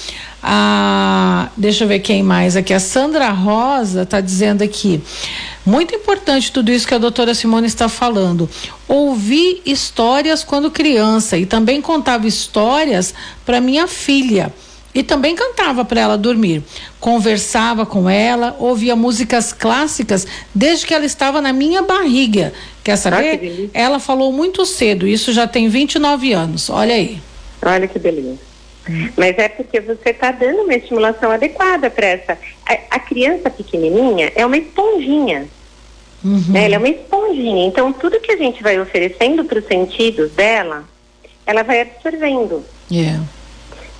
Ah, 0.42 1.48
deixa 1.56 1.82
eu 1.82 1.88
ver 1.88 1.98
quem 1.98 2.22
mais 2.22 2.56
aqui. 2.56 2.72
A 2.72 2.78
Sandra 2.78 3.30
Rosa 3.30 4.02
está 4.02 4.20
dizendo 4.20 4.62
aqui. 4.62 5.02
Muito 5.64 5.92
importante 5.92 6.52
tudo 6.52 6.70
isso 6.70 6.86
que 6.86 6.94
a 6.94 6.98
doutora 6.98 7.34
Simone 7.34 7.66
está 7.66 7.88
falando. 7.88 8.48
Ouvi 8.86 9.60
histórias 9.66 10.44
quando 10.44 10.70
criança 10.70 11.36
e 11.36 11.44
também 11.44 11.82
contava 11.82 12.28
histórias 12.28 13.12
para 13.44 13.60
minha 13.60 13.88
filha. 13.88 14.52
E 14.96 15.02
também 15.02 15.36
cantava 15.36 15.84
para 15.84 16.00
ela 16.00 16.16
dormir. 16.16 16.62
Conversava 16.98 17.84
com 17.84 18.08
ela, 18.08 18.56
ouvia 18.58 18.96
músicas 18.96 19.52
clássicas 19.52 20.26
desde 20.54 20.86
que 20.86 20.94
ela 20.94 21.04
estava 21.04 21.42
na 21.42 21.52
minha 21.52 21.82
barriga. 21.82 22.54
Quer 22.82 22.96
saber? 22.96 23.68
Ah, 23.74 23.78
ela 23.78 23.98
falou 23.98 24.32
muito 24.32 24.64
cedo, 24.64 25.06
isso 25.06 25.34
já 25.34 25.46
tem 25.46 25.68
29 25.68 26.32
anos. 26.32 26.70
Olha 26.70 26.94
aí. 26.94 27.20
Olha 27.62 27.86
que 27.86 27.98
beleza. 27.98 28.38
Mas 29.14 29.36
é 29.36 29.50
porque 29.50 29.80
você 29.80 30.10
está 30.10 30.32
dando 30.32 30.62
uma 30.62 30.74
estimulação 30.74 31.30
adequada 31.30 31.90
para 31.90 32.06
essa. 32.06 32.38
A, 32.64 32.96
a, 32.96 32.98
criança 32.98 33.50
pequenininha 33.50 34.32
é 34.34 34.46
uma 34.46 34.56
esponjinha. 34.56 35.46
Uhum. 36.24 36.42
Né? 36.48 36.64
Ela 36.64 36.76
é 36.76 36.78
uma 36.78 36.88
esponjinha. 36.88 37.66
Então, 37.66 37.92
tudo 37.92 38.18
que 38.18 38.32
a 38.32 38.36
gente 38.38 38.62
vai 38.62 38.80
oferecendo 38.80 39.44
para 39.44 39.58
os 39.58 39.66
sentidos 39.66 40.30
dela, 40.32 40.84
ela 41.44 41.62
vai 41.62 41.82
absorvendo. 41.82 42.64
Yeah. 42.90 43.22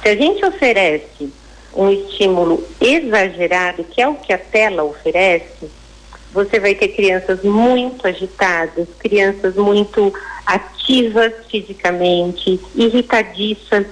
Se 0.07 0.11
a 0.11 0.15
gente 0.15 0.45
oferece 0.45 1.33
um 1.75 1.91
estímulo 1.91 2.65
exagerado, 2.81 3.83
que 3.83 4.01
é 4.01 4.07
o 4.07 4.15
que 4.15 4.33
a 4.33 4.39
tela 4.39 4.85
oferece, 4.85 5.69
você 6.33 6.61
vai 6.61 6.77
ter 6.77 6.91
crianças 6.91 7.43
muito 7.43 8.07
agitadas, 8.07 8.87
crianças 9.01 9.57
muito 9.57 10.15
ativas 10.47 11.33
fisicamente, 11.51 12.61
irritadiças, 12.77 13.85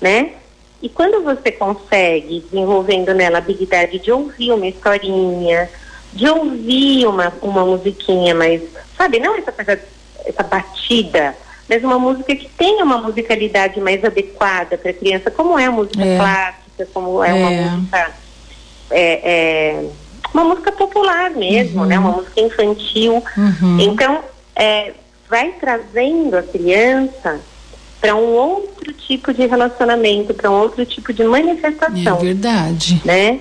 né? 0.00 0.32
E 0.80 0.88
quando 0.88 1.22
você 1.22 1.52
consegue, 1.52 2.40
desenvolvendo 2.40 3.12
nela 3.12 3.36
a 3.36 3.42
habilidade 3.42 3.98
de 3.98 4.10
ouvir 4.10 4.50
uma 4.50 4.66
historinha, 4.66 5.68
de 6.14 6.26
ouvir 6.26 7.06
uma, 7.06 7.30
uma 7.42 7.66
musiquinha 7.66 8.34
mais, 8.34 8.62
sabe, 8.96 9.20
não 9.20 9.36
essa 9.36 9.52
essa 10.24 10.42
batida, 10.42 11.36
mas 11.68 11.82
uma 11.82 11.98
música 11.98 12.34
que 12.34 12.48
tenha 12.48 12.84
uma 12.84 12.98
musicalidade 12.98 13.80
mais 13.80 14.04
adequada 14.04 14.76
para 14.76 14.90
a 14.90 14.94
criança, 14.94 15.30
como 15.30 15.58
é 15.58 15.66
a 15.66 15.70
música 15.70 16.04
é. 16.04 16.16
clássica, 16.16 16.88
como 16.92 17.22
é, 17.22 17.30
é. 17.30 17.34
uma 17.34 17.50
música. 17.50 18.14
É, 18.90 19.20
é, 19.24 19.84
uma 20.32 20.44
música 20.44 20.72
popular 20.72 21.30
mesmo, 21.30 21.82
uhum. 21.82 21.86
né? 21.86 21.98
Uma 21.98 22.12
música 22.12 22.40
infantil. 22.40 23.22
Uhum. 23.36 23.80
Então, 23.80 24.20
é, 24.56 24.92
vai 25.28 25.52
trazendo 25.52 26.36
a 26.36 26.42
criança 26.42 27.40
para 28.00 28.14
um 28.14 28.32
outro 28.32 28.92
tipo 28.92 29.32
de 29.32 29.46
relacionamento, 29.46 30.34
para 30.34 30.50
um 30.50 30.60
outro 30.60 30.84
tipo 30.84 31.12
de 31.12 31.24
manifestação. 31.24 32.18
É 32.18 32.20
verdade. 32.20 33.00
Né? 33.04 33.40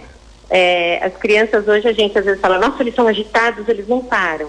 É, 0.50 1.04
as 1.04 1.18
crianças 1.18 1.68
hoje 1.68 1.88
a 1.88 1.92
gente 1.92 2.18
às 2.18 2.24
vezes 2.24 2.40
fala, 2.40 2.58
nossa, 2.58 2.82
eles 2.82 2.96
são 2.96 3.08
agitados, 3.08 3.68
eles 3.68 3.88
não 3.88 4.02
param. 4.02 4.48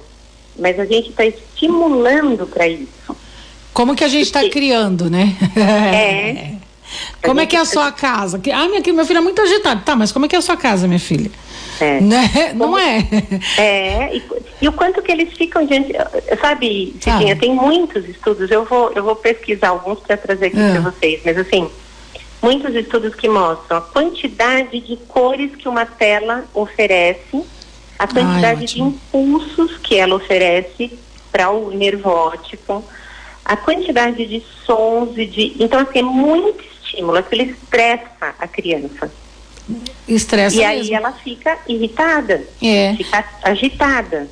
Mas 0.57 0.79
a 0.79 0.85
gente 0.85 1.11
está 1.11 1.25
estimulando 1.25 2.47
para 2.47 2.69
isso. 2.69 3.17
Como 3.75 3.97
que 3.97 4.05
a 4.05 4.09
gente 4.09 4.27
está 4.27 4.49
criando, 4.49 5.11
né? 5.11 5.37
É. 5.57 6.55
como 7.27 7.41
é 7.41 7.47
que 7.47 7.57
é 7.57 7.59
a 7.59 7.65
sua 7.65 7.91
casa? 7.91 8.41
Ah, 8.55 8.69
minha, 8.69 8.81
meu 8.95 9.05
filho 9.05 9.19
é 9.19 9.21
muito 9.21 9.43
agitado. 9.43 9.83
Tá, 9.85 9.97
mas 9.97 10.13
como 10.13 10.27
é 10.27 10.29
que 10.29 10.37
é 10.37 10.39
a 10.39 10.43
sua 10.43 10.57
casa, 10.57 10.87
minha 10.87 11.01
filha? 11.01 11.31
É. 11.81 12.01
Né? 12.01 12.53
Não 12.55 12.79
é? 12.79 13.07
É, 13.59 14.17
e, 14.17 14.23
e, 14.63 14.69
o 14.69 14.73
quanto 14.73 15.03
que 15.03 15.11
eles 15.11 15.33
ficam 15.37 15.67
diante. 15.67 15.93
Sabe, 16.41 16.95
Cidinha, 17.01 17.35
ah. 17.35 17.37
tem 17.37 17.53
muitos 17.53 18.09
estudos, 18.09 18.49
eu 18.49 18.65
vou, 18.65 18.93
eu 18.93 19.03
vou 19.03 19.17
pesquisar 19.17 19.71
alguns 19.71 19.99
para 19.99 20.17
trazer 20.17 20.47
aqui 20.47 20.57
ah. 20.57 20.71
para 20.71 20.93
vocês, 20.93 21.21
mas 21.25 21.37
assim, 21.37 21.69
muitos 22.41 22.75
estudos 22.77 23.15
que 23.17 23.29
mostram 23.29 23.79
a 23.79 23.81
quantidade 23.81 24.79
de 24.79 24.97
cores 25.09 25.57
que 25.57 25.69
uma 25.69 25.85
tela 25.85 26.45
oferece, 26.55 27.43
a 27.99 28.07
quantidade 28.07 28.61
Ai, 28.61 28.67
de 28.67 28.81
impulsos 28.81 29.77
que 29.79 29.97
ela 29.97 30.15
oferece 30.15 30.97
para 31.33 31.51
o 31.51 31.73
nervo 31.73 32.09
óptico, 32.09 32.85
a 33.45 33.57
quantidade 33.57 34.27
de 34.27 34.43
sons 34.65 35.17
e 35.17 35.27
de. 35.27 35.57
Então, 35.59 35.81
assim, 35.81 35.99
é 35.99 36.03
muito 36.03 36.65
estímulo, 36.65 37.19
aquilo 37.19 37.43
estressa 37.43 38.35
a 38.39 38.49
criança. 38.49 39.13
Estressa 40.07 40.57
e 40.57 40.59
mesmo. 40.59 40.83
aí 40.83 40.95
ela 40.95 41.13
fica 41.13 41.59
irritada, 41.69 42.47
é. 42.63 42.95
fica 42.97 43.25
agitada. 43.43 44.29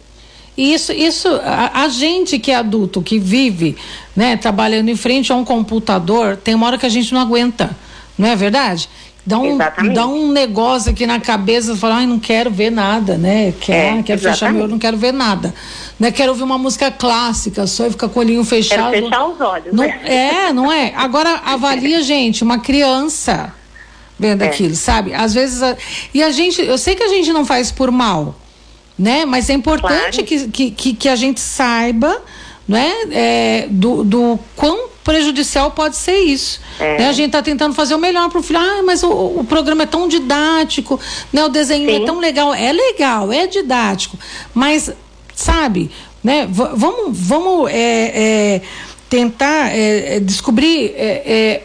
Isso, 0.57 0.92
isso, 0.92 1.29
a, 1.42 1.85
a, 1.85 1.88
gente 1.88 2.38
que 2.38 2.51
é 2.51 2.57
adulto, 2.57 3.01
que 3.01 3.18
vive, 3.18 3.75
né, 4.14 4.37
trabalhando 4.37 4.90
em 4.90 4.96
frente 4.96 5.33
a 5.33 5.35
um 5.35 5.44
computador, 5.44 6.37
tem 6.37 6.55
uma 6.55 6.66
hora 6.66 6.77
que 6.77 6.85
a 6.85 6.90
gente 6.90 7.14
não 7.14 7.22
aguenta, 7.22 7.75
não 8.18 8.29
é 8.29 8.37
verdade? 8.37 8.87
Dá 9.24 9.38
um, 9.38 9.58
dá 9.94 10.06
um 10.06 10.32
negócio 10.32 10.90
aqui 10.90 11.06
na 11.06 11.20
cabeça, 11.20 11.76
fala, 11.76 11.96
ai, 11.96 12.06
não 12.06 12.18
quero 12.18 12.50
ver 12.50 12.70
nada, 12.70 13.16
né? 13.16 13.54
Quero, 13.61 14.00
é, 14.00 14.02
quero 14.02 14.20
fechar 14.20 14.52
meu 14.52 14.62
olho, 14.62 14.72
não 14.72 14.80
quero 14.80 14.96
ver 14.96 15.12
nada. 15.12 15.54
Né? 15.98 16.11
Quero 16.11 16.32
ouvir 16.32 16.42
uma 16.42 16.58
música 16.58 16.90
clássica, 16.90 17.64
só 17.68 17.87
e 17.87 17.90
ficar 17.90 18.08
com 18.08 18.18
o 18.18 18.22
olhinho 18.22 18.44
fechado. 18.44 18.90
Quero 18.90 19.06
fechar 19.06 19.24
os 19.24 19.40
olhos. 19.40 19.72
Não, 19.72 19.85
né? 19.85 20.00
É, 20.04 20.52
não 20.52 20.72
é? 20.72 20.92
Agora, 20.96 21.40
avalia, 21.44 22.02
gente, 22.02 22.42
uma 22.42 22.58
criança 22.58 23.54
vendo 24.18 24.42
é. 24.42 24.46
aquilo, 24.46 24.74
sabe? 24.74 25.14
Às 25.14 25.32
vezes. 25.35 25.62
A, 25.62 25.76
e 26.12 26.20
a 26.20 26.32
gente, 26.32 26.61
eu 26.61 26.76
sei 26.76 26.96
que 26.96 27.04
a 27.04 27.08
gente 27.08 27.32
não 27.32 27.44
faz 27.44 27.70
por 27.70 27.92
mal, 27.92 28.35
né? 28.98 29.24
Mas 29.24 29.48
é 29.48 29.52
importante 29.52 30.24
claro. 30.24 30.50
que, 30.50 30.70
que, 30.72 30.94
que, 30.94 31.08
a 31.08 31.14
gente 31.14 31.38
saiba, 31.38 32.20
né? 32.66 32.92
É, 33.12 33.66
do, 33.70 34.02
do 34.02 34.38
quão 34.56 34.91
prejudicial 35.04 35.70
pode 35.70 35.96
ser 35.96 36.18
isso. 36.20 36.60
É. 36.78 36.98
Né? 36.98 37.08
A 37.08 37.12
gente 37.12 37.26
está 37.26 37.42
tentando 37.42 37.74
fazer 37.74 37.94
o 37.94 37.98
melhor 37.98 38.28
para 38.28 38.38
o 38.38 38.42
filho. 38.42 38.58
Ah, 38.58 38.82
mas 38.84 39.02
o, 39.02 39.10
o, 39.10 39.44
programa 39.44 39.82
é 39.82 39.86
tão 39.86 40.08
didático, 40.08 40.98
né? 41.32 41.44
O 41.44 41.48
desenho 41.48 41.88
é 41.88 41.96
Sim. 41.96 42.02
é 42.02 42.06
tão 42.06 42.18
legal. 42.18 42.54
É 42.54 42.72
legal, 42.72 43.32
é 43.32 43.46
didático. 43.46 44.18
Mas, 44.54 44.90
sabe, 45.34 45.90
né? 46.22 46.46
V 46.46 46.64
vamos, 46.74 47.18
vamos 47.18 47.70
é, 47.70 47.74
é, 48.54 48.62
tentar 49.08 49.76
é, 49.76 50.20
descobrir 50.20 50.94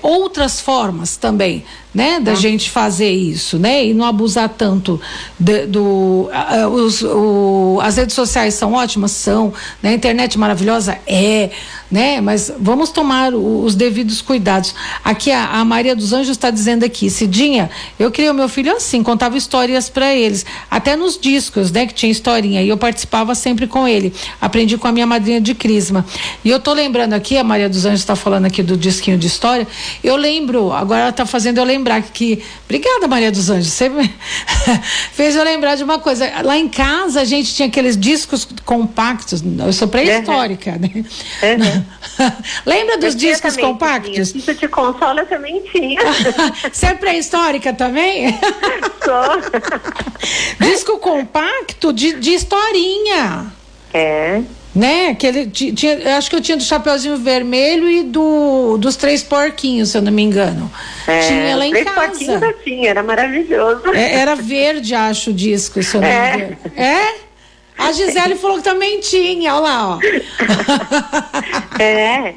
outras 0.02 0.60
formas 0.60 1.18
também 1.18 1.64
né, 1.98 2.20
da 2.20 2.36
gente 2.36 2.70
fazer 2.70 3.10
isso, 3.10 3.58
né, 3.58 3.84
e 3.88 3.92
não 3.92 4.06
abusar 4.06 4.48
tanto 4.50 5.02
de, 5.40 5.66
do 5.66 6.30
uh, 6.30 6.68
os, 6.68 7.02
o, 7.02 7.80
as 7.82 7.98
redes 7.98 8.14
sociais 8.14 8.54
são 8.54 8.74
ótimas, 8.74 9.10
são, 9.10 9.52
né, 9.82 9.90
a 9.90 9.94
internet 9.94 10.38
maravilhosa 10.38 10.96
é, 11.08 11.50
né, 11.90 12.22
mas 12.22 12.54
vamos 12.60 12.92
tomar 12.92 13.34
o, 13.34 13.64
os 13.64 13.74
devidos 13.74 14.22
cuidados. 14.22 14.76
Aqui 15.04 15.32
a, 15.32 15.48
a 15.54 15.66
Maria 15.66 15.96
dos 15.96 16.14
Anjos 16.14 16.38
está 16.38 16.52
dizendo 16.52 16.86
aqui, 16.86 17.10
Cidinha, 17.10 17.68
eu 17.98 18.12
criei 18.12 18.30
o 18.30 18.34
meu 18.34 18.48
filho 18.48 18.76
assim, 18.76 19.02
contava 19.02 19.36
histórias 19.36 19.90
para 19.90 20.14
eles, 20.14 20.46
até 20.70 20.96
nos 20.96 21.18
discos, 21.18 21.72
né, 21.72 21.88
que 21.88 21.96
tinha 21.96 22.12
historinha, 22.12 22.62
e 22.62 22.70
eu 22.70 22.78
participava 22.78 23.34
sempre 23.34 23.66
com 23.66 23.88
ele. 23.88 24.14
Aprendi 24.40 24.78
com 24.78 24.88
a 24.88 24.92
minha 24.92 25.08
madrinha 25.08 25.42
de 25.42 25.56
crisma. 25.56 26.06
E 26.46 26.50
eu 26.52 26.60
tô 26.60 26.74
lembrando 26.74 27.14
aqui, 27.14 27.40
a 27.40 27.44
Maria 27.44 27.68
dos 27.68 27.86
Anjos 27.88 28.02
está 28.02 28.16
falando 28.16 28.46
aqui 28.46 28.62
do 28.62 28.78
disquinho 28.78 29.18
de 29.18 29.26
história. 29.26 29.68
Eu 30.04 30.16
lembro, 30.16 30.72
agora 30.72 31.00
ela 31.00 31.10
está 31.10 31.26
fazendo 31.26 31.58
eu 31.58 31.64
lembrar 31.64 31.87
que. 32.14 32.44
Obrigada, 32.66 33.08
Maria 33.08 33.32
dos 33.32 33.50
Anjos. 33.50 33.74
Você 33.74 33.90
fez 35.14 35.36
eu 35.36 35.44
lembrar 35.44 35.76
de 35.76 35.84
uma 35.84 36.00
coisa. 36.00 36.30
Lá 36.44 36.58
em 36.58 36.68
casa 36.68 37.22
a 37.22 37.26
gente 37.26 37.54
tinha 37.54 37.68
aqueles 37.68 37.98
discos 37.98 38.48
compactos. 38.66 39.42
Eu 39.44 39.74
sou 39.74 39.88
pré-histórica, 39.88 40.72
uhum. 40.72 40.80
né? 40.80 40.92
Uhum. 40.96 42.32
Lembra 42.66 42.98
dos 42.98 43.16
discos 43.16 43.56
compactos? 43.56 44.36
Isso 44.36 44.54
te 44.54 44.68
consola 44.68 45.26
também 45.26 45.62
tinha. 45.72 46.02
Você 46.72 46.88
é 46.88 46.94
pré-histórica 46.94 47.74
também? 47.74 48.38
Sou. 49.04 50.68
Disco 50.68 51.00
compacto 51.00 51.94
de, 51.94 52.14
de 52.14 52.34
historinha. 52.34 53.52
É 53.94 54.42
né? 54.78 55.16
Que 55.16 55.26
ele 55.26 55.48
tinha, 55.48 56.18
acho 56.18 56.30
que 56.30 56.36
eu 56.36 56.42
tinha 56.42 56.56
do 56.56 56.64
Chapeuzinho 56.64 57.18
Vermelho 57.18 57.90
e 57.90 58.04
do 58.04 58.78
dos 58.78 58.96
Três 58.96 59.24
Porquinhos, 59.24 59.90
se 59.90 59.98
eu 59.98 60.02
não 60.04 60.12
me 60.12 60.22
engano. 60.22 60.72
É, 61.08 61.20
tinha 61.22 61.56
lá 61.56 61.66
em 61.66 61.72
três 61.72 61.86
casa. 61.86 62.08
Porquinhos 62.08 62.42
eu 62.42 62.54
tinha, 62.64 62.90
era 62.92 63.02
maravilhoso. 63.02 63.82
É, 63.94 64.20
era 64.20 64.36
verde, 64.36 64.94
acho, 64.94 65.32
o 65.32 65.34
disco, 65.34 65.82
se 65.82 65.98
eu 65.98 66.02
não 66.02 66.08
me 66.08 66.14
é. 66.14 66.36
engano. 66.36 66.58
É? 66.76 67.28
A 67.78 67.92
Gisele 67.92 68.36
falou 68.36 68.58
que 68.58 68.64
também 68.64 69.00
tinha, 69.00 69.56
olha 69.56 69.62
lá, 69.62 69.96
ó. 69.96 70.00
É. 71.80 72.34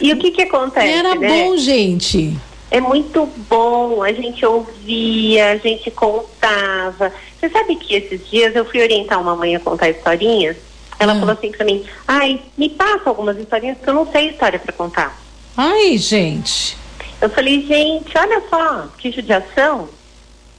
E 0.00 0.12
o 0.12 0.18
que 0.18 0.30
que 0.30 0.42
acontece? 0.42 0.92
Era 0.92 1.14
né? 1.14 1.26
bom, 1.26 1.56
gente. 1.56 2.36
É 2.70 2.80
muito 2.80 3.26
bom, 3.48 4.02
a 4.02 4.12
gente 4.12 4.44
ouvia, 4.44 5.52
a 5.52 5.56
gente 5.56 5.90
contava. 5.90 7.10
Você 7.38 7.48
sabe 7.48 7.76
que 7.76 7.94
esses 7.94 8.28
dias 8.28 8.54
eu 8.54 8.64
fui 8.64 8.82
orientar 8.82 9.20
uma 9.20 9.34
mãe 9.34 9.56
a 9.56 9.60
contar 9.60 9.88
historinhas? 9.88 10.56
Ela 11.04 11.14
hum. 11.14 11.20
falou 11.20 11.34
assim 11.34 11.52
pra 11.52 11.64
mim, 11.64 11.84
ai, 12.08 12.40
me 12.56 12.70
passa 12.70 13.10
algumas 13.10 13.38
historinhas 13.38 13.78
que 13.78 13.88
eu 13.88 13.94
não 13.94 14.10
sei 14.10 14.30
história 14.30 14.58
para 14.58 14.72
contar. 14.72 15.18
Ai, 15.56 15.96
gente. 15.98 16.76
Eu 17.20 17.30
falei, 17.30 17.64
gente, 17.66 18.16
olha 18.18 18.42
só, 18.50 18.88
que 18.98 19.10
judiação, 19.12 19.88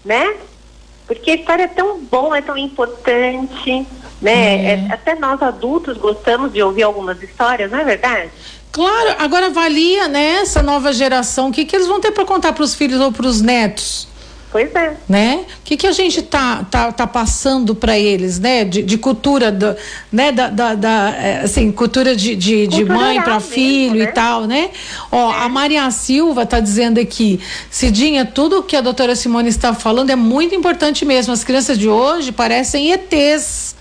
né? 0.04 0.36
Porque 1.06 1.32
a 1.32 1.36
história 1.36 1.64
é 1.64 1.68
tão 1.68 2.00
bom, 2.00 2.34
é 2.34 2.42
tão 2.42 2.58
importante, 2.58 3.86
né? 4.22 4.66
É. 4.66 4.74
É, 4.74 4.88
até 4.94 5.16
nós 5.16 5.42
adultos 5.42 5.98
gostamos 5.98 6.54
de 6.54 6.62
ouvir 6.62 6.84
algumas 6.84 7.22
histórias, 7.22 7.70
não 7.70 7.80
é 7.80 7.84
verdade? 7.84 8.32
Claro, 8.72 9.16
agora 9.20 9.48
avalia, 9.48 10.08
né, 10.08 10.42
essa 10.42 10.62
nova 10.62 10.92
geração, 10.92 11.48
o 11.48 11.52
que, 11.52 11.64
que 11.64 11.76
eles 11.76 11.88
vão 11.88 12.02
ter 12.02 12.12
para 12.12 12.26
contar 12.26 12.52
para 12.52 12.64
os 12.64 12.76
filhos 12.76 13.00
ou 13.00 13.12
para 13.12 13.26
os 13.26 13.42
netos? 13.42 14.08
Pois 14.56 14.74
é. 14.74 14.96
Né? 15.10 15.44
O 15.60 15.64
que, 15.66 15.76
que 15.76 15.86
a 15.86 15.92
gente 15.92 16.22
tá, 16.22 16.66
tá, 16.72 16.90
tá 16.90 17.06
passando 17.06 17.76
para 17.76 18.00
eles, 18.00 18.40
né? 18.40 18.64
De, 18.64 18.84
de 18.84 18.98
cultura, 18.98 19.52
do, 19.52 19.76
né? 20.10 20.32
Da, 20.32 20.48
da, 20.48 20.76
da 20.76 21.10
é, 21.10 21.42
assim, 21.44 21.74
cultura 21.74 22.16
de, 22.16 22.38
de, 22.38 22.66
de 22.66 22.86
mãe 22.86 23.22
para 23.22 23.42
filho 23.42 23.96
né? 23.96 24.06
e 24.06 24.08
tal, 24.14 24.46
né? 24.48 24.70
Ó, 25.12 25.30
é. 25.30 25.44
a 25.44 25.50
Maria 25.50 25.92
Silva 25.92 26.46
tá 26.46 26.62
dizendo 26.62 27.02
aqui, 27.02 27.38
Cidinha, 27.70 28.24
tudo 28.24 28.64
que 28.64 28.78
a 28.78 28.82
doutora 28.82 29.14
Simone 29.14 29.50
está 29.50 29.74
falando 29.74 30.12
é 30.12 30.16
muito 30.16 30.56
importante 30.56 31.04
mesmo. 31.04 31.34
As 31.34 31.44
crianças 31.44 31.78
de 31.78 31.90
hoje 31.90 32.32
parecem 32.32 32.94
ETs. 32.94 33.76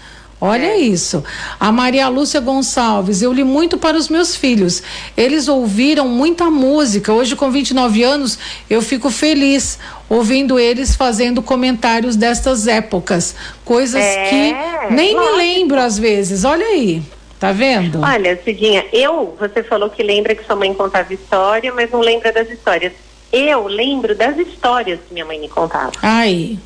Olha 0.47 0.67
é. 0.67 0.77
isso. 0.77 1.25
A 1.59 1.73
Maria 1.73 2.07
Lúcia 2.09 2.39
Gonçalves, 2.39 3.23
eu 3.23 3.33
li 3.33 3.43
muito 3.43 3.79
para 3.79 3.97
os 3.97 4.11
meus 4.11 4.37
filhos. 4.37 4.83
Eles 5.17 5.49
ouviram 5.49 6.07
muita 6.07 6.51
música. 6.51 7.11
Hoje, 7.11 7.35
com 7.35 7.51
29 7.51 8.03
anos, 8.03 8.39
eu 8.69 8.83
fico 8.83 9.09
feliz 9.09 9.79
ouvindo 10.07 10.59
eles 10.59 10.95
fazendo 10.95 11.41
comentários 11.41 12.15
destas 12.15 12.67
épocas. 12.67 13.35
Coisas 13.65 14.05
é, 14.05 14.25
que 14.29 14.95
nem 14.95 15.15
lógico. 15.15 15.33
me 15.33 15.39
lembro 15.39 15.81
às 15.81 15.99
vezes. 15.99 16.45
Olha 16.45 16.67
aí. 16.67 17.03
Tá 17.41 17.51
vendo? 17.51 18.03
Olha, 18.03 18.39
Cidinha, 18.45 18.85
eu, 18.93 19.35
você 19.41 19.63
falou 19.63 19.89
que 19.89 20.03
lembra 20.03 20.35
que 20.35 20.45
sua 20.45 20.57
mãe 20.57 20.75
contava 20.75 21.13
história, 21.15 21.73
mas 21.73 21.91
não 21.91 22.01
lembra 22.01 22.31
das 22.31 22.51
histórias. 22.51 22.93
Eu 23.33 23.67
lembro 23.67 24.15
das 24.15 24.37
histórias 24.37 25.01
que 25.09 25.15
minha 25.15 25.25
mãe 25.25 25.41
me 25.41 25.49
contava. 25.49 25.93
Aí. 26.03 26.59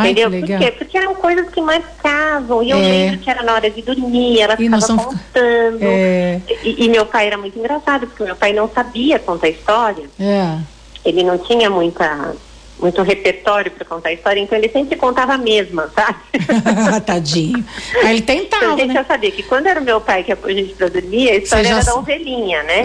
Ai, 0.00 0.12
Entendeu? 0.12 0.30
Por 0.30 0.58
quê? 0.58 0.70
Porque 0.72 0.96
eram 0.96 1.14
coisas 1.14 1.48
que 1.50 1.60
marcavam. 1.60 2.62
E 2.62 2.70
eu 2.70 2.78
é. 2.78 2.80
lembro 2.80 3.18
que 3.18 3.30
era 3.30 3.42
na 3.42 3.54
hora 3.54 3.70
de 3.70 3.82
dormir, 3.82 4.40
ela 4.40 4.56
ficava 4.56 4.80
são... 4.80 4.96
contando. 4.96 5.82
É. 5.82 6.40
E, 6.64 6.86
e, 6.86 6.88
meu 6.88 7.04
pai 7.04 7.26
era 7.26 7.36
muito 7.36 7.58
engraçado, 7.58 8.06
porque 8.06 8.24
meu 8.24 8.34
pai 8.34 8.54
não 8.54 8.68
sabia 8.68 9.18
contar 9.18 9.48
história. 9.48 10.04
É. 10.18 10.56
Ele 11.04 11.22
não 11.22 11.36
tinha 11.36 11.68
muita 11.68 12.34
muito 12.80 13.02
repertório 13.02 13.70
para 13.70 13.84
contar 13.84 14.10
história, 14.10 14.40
então 14.40 14.56
ele 14.56 14.70
sempre 14.70 14.96
contava 14.96 15.34
a 15.34 15.38
mesma, 15.38 15.92
sabe? 15.94 16.18
Tadinho. 17.04 17.62
Aí 18.02 18.12
ele 18.12 18.22
tentava. 18.22 18.64
Então, 18.64 18.78
gente 18.78 18.88
né? 18.88 18.94
já 18.94 19.04
sabia 19.04 19.30
que 19.30 19.42
quando 19.42 19.66
era 19.66 19.78
o 19.78 19.84
meu 19.84 20.00
pai 20.00 20.24
que 20.24 20.32
a 20.32 20.36
gente 20.48 20.72
para 20.74 20.88
dormir, 20.88 21.28
a 21.28 21.34
história 21.36 21.68
era 21.68 21.84
da 21.84 21.94
ovelhinha, 21.94 22.62
né? 22.62 22.82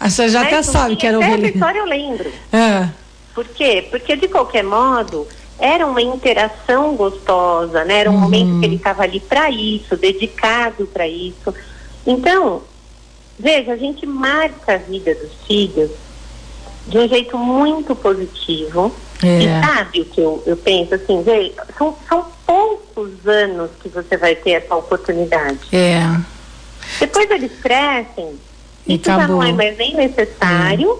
Ah, 0.00 0.08
você 0.08 0.26
já 0.30 0.40
Mas, 0.40 0.48
até 0.48 0.62
sabe 0.62 0.96
que 0.96 1.06
era 1.06 1.18
ovelhinha. 1.18 1.48
Essa 1.48 1.54
história 1.54 1.78
eu 1.80 1.84
lembro. 1.84 2.32
É. 2.50 2.88
Por 3.34 3.44
quê? 3.48 3.86
Porque 3.90 4.16
de 4.16 4.28
qualquer 4.28 4.64
modo 4.64 5.28
era 5.58 5.86
uma 5.86 6.02
interação 6.02 6.94
gostosa, 6.96 7.84
né? 7.84 8.00
Era 8.00 8.10
um 8.10 8.14
uhum. 8.14 8.20
momento 8.20 8.60
que 8.60 8.66
ele 8.66 8.76
estava 8.76 9.02
ali 9.02 9.20
para 9.20 9.50
isso, 9.50 9.96
dedicado 9.96 10.86
para 10.86 11.08
isso. 11.08 11.54
Então, 12.06 12.62
veja, 13.38 13.72
a 13.72 13.76
gente 13.76 14.04
marca 14.06 14.74
a 14.74 14.78
vida 14.78 15.14
dos 15.14 15.32
filhos 15.46 15.90
de 16.86 16.98
um 16.98 17.08
jeito 17.08 17.36
muito 17.38 17.94
positivo. 17.94 18.94
É. 19.22 19.38
E 19.38 19.66
sabe 19.66 20.00
o 20.02 20.04
que 20.04 20.20
eu, 20.20 20.42
eu 20.46 20.56
penso? 20.58 20.94
Assim, 20.94 21.22
veja, 21.22 21.52
são, 21.78 21.96
são 22.06 22.26
poucos 22.46 23.26
anos 23.26 23.70
que 23.80 23.88
você 23.88 24.16
vai 24.16 24.34
ter 24.34 24.52
essa 24.52 24.74
oportunidade. 24.76 25.58
É. 25.72 26.00
Depois 27.00 27.30
eles 27.30 27.52
crescem, 27.60 28.38
e 28.86 28.94
isso 28.94 29.10
acabou. 29.10 29.26
já 29.26 29.28
não 29.28 29.42
é 29.42 29.52
mais 29.52 29.76
nem 29.78 29.94
necessário 29.94 30.92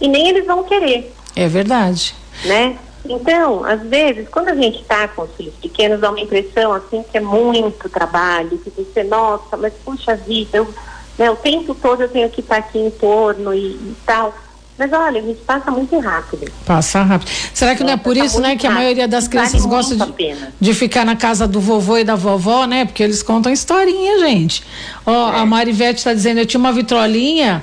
é. 0.00 0.04
e 0.04 0.08
nem 0.08 0.28
eles 0.28 0.46
vão 0.46 0.62
querer. 0.62 1.12
É 1.34 1.48
verdade. 1.48 2.14
Né? 2.44 2.76
Então, 3.06 3.64
às 3.64 3.82
vezes, 3.82 4.28
quando 4.28 4.48
a 4.48 4.54
gente 4.54 4.80
está 4.80 5.06
com 5.08 5.22
os 5.22 5.30
filhos 5.36 5.54
pequenos, 5.60 6.00
dá 6.00 6.10
uma 6.10 6.20
impressão 6.20 6.72
assim 6.72 7.02
que 7.02 7.18
é 7.18 7.20
muito 7.20 7.88
trabalho, 7.88 8.58
que 8.58 8.70
você, 8.70 9.04
nossa, 9.04 9.56
mas 9.56 9.74
puxa 9.84 10.16
vida, 10.16 10.58
eu, 10.58 10.74
né, 11.18 11.30
o 11.30 11.36
tempo 11.36 11.74
todo 11.74 12.02
eu 12.02 12.08
tenho 12.08 12.30
que 12.30 12.40
estar 12.40 12.56
aqui 12.56 12.78
em 12.78 12.90
torno 12.90 13.52
e, 13.52 13.72
e 13.72 13.96
tal. 14.06 14.34
Mas 14.76 14.92
olha, 14.92 15.20
a 15.20 15.24
gente 15.24 15.40
passa 15.42 15.70
muito 15.70 15.96
rápido. 16.00 16.50
Passa 16.66 17.02
rápido. 17.02 17.30
Será 17.52 17.76
que 17.76 17.82
é, 17.84 17.86
não 17.86 17.92
é 17.92 17.96
por 17.96 18.16
isso, 18.16 18.40
né, 18.40 18.56
que 18.56 18.66
a 18.66 18.70
maioria 18.70 19.06
das 19.06 19.28
crianças 19.28 19.62
vale 19.62 19.68
gosta 19.68 19.94
de, 19.94 20.36
de 20.60 20.74
ficar 20.74 21.04
na 21.04 21.14
casa 21.14 21.46
do 21.46 21.60
vovô 21.60 21.98
e 21.98 22.02
da 22.04 22.16
vovó, 22.16 22.64
né? 22.64 22.84
Porque 22.84 23.02
eles 23.02 23.22
contam 23.22 23.52
historinha, 23.52 24.18
gente. 24.18 24.64
Ó, 25.06 25.32
é. 25.32 25.38
a 25.38 25.46
Marivete 25.46 25.98
está 25.98 26.12
dizendo, 26.12 26.40
eu 26.40 26.46
tinha 26.46 26.58
uma 26.58 26.72
vitrolinha 26.72 27.62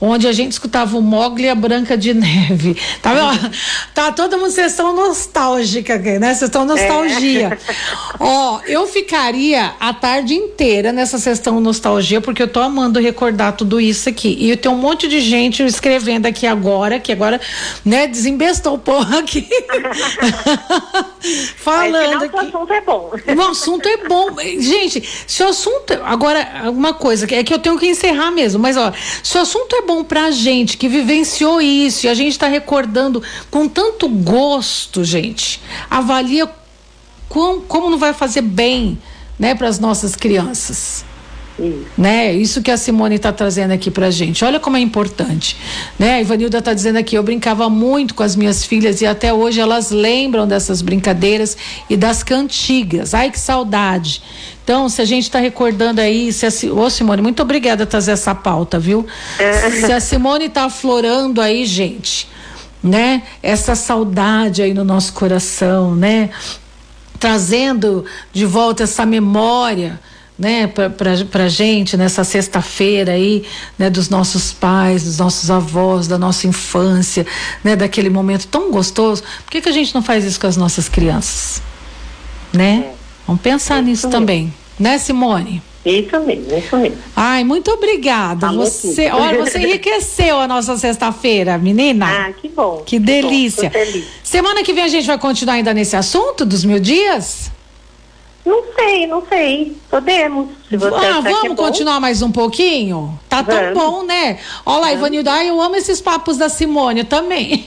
onde 0.00 0.26
a 0.26 0.32
gente 0.32 0.52
escutava 0.52 0.96
o 0.96 1.02
Mogli 1.02 1.44
e 1.44 1.48
a 1.48 1.54
Branca 1.54 1.96
de 1.96 2.12
Neve. 2.12 2.76
Tá, 3.00 3.14
vendo? 3.14 3.50
tá 3.94 4.12
todo 4.12 4.38
mundo 4.38 4.50
sessão 4.50 4.94
nostálgica 4.94 5.94
aqui, 5.94 6.18
né? 6.18 6.34
Sessão 6.34 6.64
nostalgia. 6.64 7.58
É. 7.68 7.74
Ó, 8.20 8.60
eu 8.66 8.86
ficaria 8.86 9.72
a 9.80 9.94
tarde 9.94 10.34
inteira 10.34 10.92
nessa 10.92 11.18
sessão 11.18 11.60
nostalgia, 11.60 12.20
porque 12.20 12.42
eu 12.42 12.48
tô 12.48 12.60
amando 12.60 13.00
recordar 13.00 13.56
tudo 13.56 13.80
isso 13.80 14.08
aqui. 14.08 14.36
E 14.38 14.50
eu 14.50 14.56
tenho 14.56 14.74
um 14.74 14.78
monte 14.78 15.08
de 15.08 15.20
gente 15.20 15.64
escrevendo 15.64 16.26
aqui 16.26 16.46
agora, 16.46 16.98
que 16.98 17.12
agora, 17.12 17.40
né, 17.84 18.06
desembestou 18.06 18.74
um 18.74 18.78
pouco 18.78 19.16
aqui. 19.16 19.46
Falando 21.56 22.24
aqui. 22.24 22.36
O 22.36 22.40
assunto 22.40 22.72
é 22.72 22.80
bom. 22.80 23.12
O 23.36 23.42
assunto 23.42 23.88
é 23.88 23.96
bom. 24.08 24.36
Gente, 24.58 25.02
se 25.26 25.42
o 25.42 25.48
assunto. 25.48 25.92
Agora, 26.04 26.70
uma 26.70 26.92
coisa, 26.92 27.26
é 27.32 27.42
que 27.42 27.52
eu 27.52 27.58
tenho 27.58 27.78
que 27.78 27.86
encerrar 27.86 28.30
mesmo, 28.30 28.60
mas 28.60 28.76
ó, 28.76 28.92
se 29.22 29.36
o 29.38 29.40
assunto 29.40 29.74
é 29.76 29.85
bom 29.86 30.04
pra 30.04 30.30
gente 30.30 30.76
que 30.76 30.88
vivenciou 30.88 31.60
isso 31.60 32.06
e 32.06 32.08
a 32.08 32.14
gente 32.14 32.32
está 32.32 32.46
recordando 32.46 33.22
com 33.50 33.68
tanto 33.68 34.08
gosto, 34.08 35.04
gente. 35.04 35.60
Avalia 35.88 36.50
com, 37.28 37.60
como 37.60 37.90
não 37.90 37.98
vai 37.98 38.12
fazer 38.12 38.42
bem, 38.42 38.98
né, 39.38 39.54
para 39.54 39.68
as 39.68 39.78
nossas 39.78 40.14
crianças. 40.16 41.04
Isso. 41.58 41.86
Né? 41.96 42.34
Isso 42.34 42.60
que 42.60 42.70
a 42.70 42.76
Simone 42.76 43.16
está 43.16 43.32
trazendo 43.32 43.72
aqui 43.72 43.90
pra 43.90 44.10
gente. 44.10 44.44
Olha 44.44 44.60
como 44.60 44.76
é 44.76 44.80
importante. 44.80 45.56
Né? 45.98 46.14
A 46.14 46.20
Ivanilda 46.20 46.58
está 46.58 46.74
dizendo 46.74 46.98
aqui: 46.98 47.16
eu 47.16 47.22
brincava 47.22 47.68
muito 47.70 48.14
com 48.14 48.22
as 48.22 48.36
minhas 48.36 48.64
filhas 48.64 49.00
e 49.00 49.06
até 49.06 49.32
hoje 49.32 49.58
elas 49.58 49.90
lembram 49.90 50.46
dessas 50.46 50.82
brincadeiras 50.82 51.56
e 51.88 51.96
das 51.96 52.22
cantigas. 52.22 53.14
Ai, 53.14 53.30
que 53.30 53.40
saudade. 53.40 54.22
Então, 54.66 54.88
se 54.88 55.00
a 55.00 55.04
gente 55.04 55.22
está 55.22 55.38
recordando 55.38 56.00
aí, 56.00 56.32
se 56.32 56.44
a, 56.44 56.72
ô 56.72 56.90
Simone, 56.90 57.22
muito 57.22 57.40
obrigada 57.40 57.86
por 57.86 57.90
trazer 57.90 58.10
essa 58.10 58.34
pauta, 58.34 58.80
viu? 58.80 59.06
É. 59.38 59.70
Se 59.70 59.92
a 59.92 60.00
Simone 60.00 60.46
está 60.46 60.64
aflorando 60.64 61.40
aí, 61.40 61.64
gente, 61.64 62.28
né? 62.82 63.22
Essa 63.40 63.76
saudade 63.76 64.62
aí 64.62 64.74
no 64.74 64.82
nosso 64.82 65.12
coração, 65.12 65.94
né? 65.94 66.30
Trazendo 67.20 68.04
de 68.32 68.44
volta 68.44 68.82
essa 68.82 69.06
memória, 69.06 70.00
né, 70.36 70.66
para 70.66 71.44
a 71.44 71.48
gente 71.48 71.96
nessa 71.96 72.24
sexta-feira 72.24 73.12
aí, 73.12 73.44
né, 73.78 73.88
dos 73.88 74.08
nossos 74.08 74.52
pais, 74.52 75.04
dos 75.04 75.18
nossos 75.18 75.48
avós, 75.48 76.08
da 76.08 76.18
nossa 76.18 76.48
infância, 76.48 77.24
né, 77.62 77.76
daquele 77.76 78.10
momento 78.10 78.48
tão 78.48 78.72
gostoso. 78.72 79.22
Por 79.44 79.50
que, 79.52 79.60
que 79.60 79.68
a 79.68 79.72
gente 79.72 79.94
não 79.94 80.02
faz 80.02 80.24
isso 80.24 80.40
com 80.40 80.48
as 80.48 80.56
nossas 80.56 80.88
crianças? 80.88 81.62
Né? 82.52 82.95
Vamos 83.26 83.42
pensar 83.42 83.82
nisso 83.82 84.08
também, 84.08 84.52
né, 84.78 84.98
Simone? 84.98 85.62
Isso 85.84 86.18
mesmo, 86.20 86.58
isso 86.58 86.76
mesmo. 86.76 86.98
Ai, 87.14 87.44
muito 87.44 87.70
obrigada. 87.70 88.50
você, 88.52 89.08
olha, 89.08 89.44
você 89.44 89.58
enriqueceu 89.58 90.40
a 90.40 90.48
nossa 90.48 90.76
sexta-feira, 90.76 91.56
menina. 91.58 92.06
Ah, 92.06 92.32
que 92.32 92.48
bom. 92.48 92.78
Que, 92.78 92.96
que 92.96 92.98
delícia. 92.98 93.70
Bom, 93.70 94.00
Semana 94.22 94.64
que 94.64 94.72
vem 94.72 94.82
a 94.82 94.88
gente 94.88 95.06
vai 95.06 95.16
continuar 95.16 95.54
ainda 95.54 95.72
nesse 95.72 95.94
assunto 95.94 96.44
dos 96.44 96.64
mil 96.64 96.80
dias? 96.80 97.52
Não 98.46 98.62
sei, 98.76 99.08
não 99.08 99.26
sei. 99.28 99.76
Podemos. 99.90 100.50
Se 100.68 100.76
você 100.76 101.04
ah, 101.04 101.20
vamos 101.20 101.50
é 101.50 101.54
continuar 101.56 101.98
mais 101.98 102.22
um 102.22 102.30
pouquinho? 102.30 103.18
Tá 103.28 103.42
vamos. 103.42 103.60
tão 103.60 103.74
bom, 103.74 104.02
né? 104.04 104.38
Olha 104.64 104.80
lá, 104.82 104.92
Ivanilda, 104.92 105.44
eu 105.44 105.60
amo 105.60 105.74
esses 105.74 106.00
papos 106.00 106.36
da 106.36 106.48
Simone 106.48 107.02
também. 107.02 107.64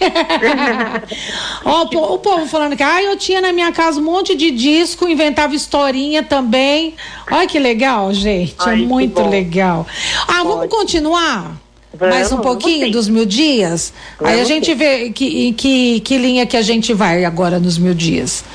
Ó, 1.66 1.84
o, 1.84 2.14
o 2.14 2.18
povo 2.20 2.46
falando 2.48 2.78
que 2.78 2.84
ah, 2.84 3.04
eu 3.04 3.18
tinha 3.18 3.42
na 3.42 3.52
minha 3.52 3.74
casa 3.74 4.00
um 4.00 4.04
monte 4.06 4.34
de 4.36 4.52
disco, 4.52 5.06
inventava 5.06 5.54
historinha 5.54 6.24
também. 6.24 6.96
Olha 7.30 7.46
que 7.46 7.60
legal, 7.60 8.14
gente. 8.14 8.56
É 8.62 8.70
Ai, 8.70 8.84
é 8.84 8.86
muito 8.86 9.22
legal. 9.28 9.86
Ah, 10.30 10.36
Pode. 10.36 10.48
vamos 10.48 10.70
continuar? 10.70 11.58
Vamos, 11.94 12.16
mais 12.16 12.32
um 12.32 12.38
pouquinho 12.38 12.90
dos 12.90 13.10
mil 13.10 13.26
dias? 13.26 13.92
Vamos 14.18 14.34
Aí 14.34 14.40
a 14.40 14.46
gente 14.46 14.68
sim. 14.68 14.76
vê 14.76 15.10
que, 15.10 15.52
que, 15.54 16.00
que 16.00 16.18
linha 16.18 16.46
que 16.46 16.56
a 16.56 16.62
gente 16.62 16.94
vai 16.94 17.26
agora 17.26 17.60
nos 17.60 17.78
mil 17.78 17.94
dias. 17.94 18.46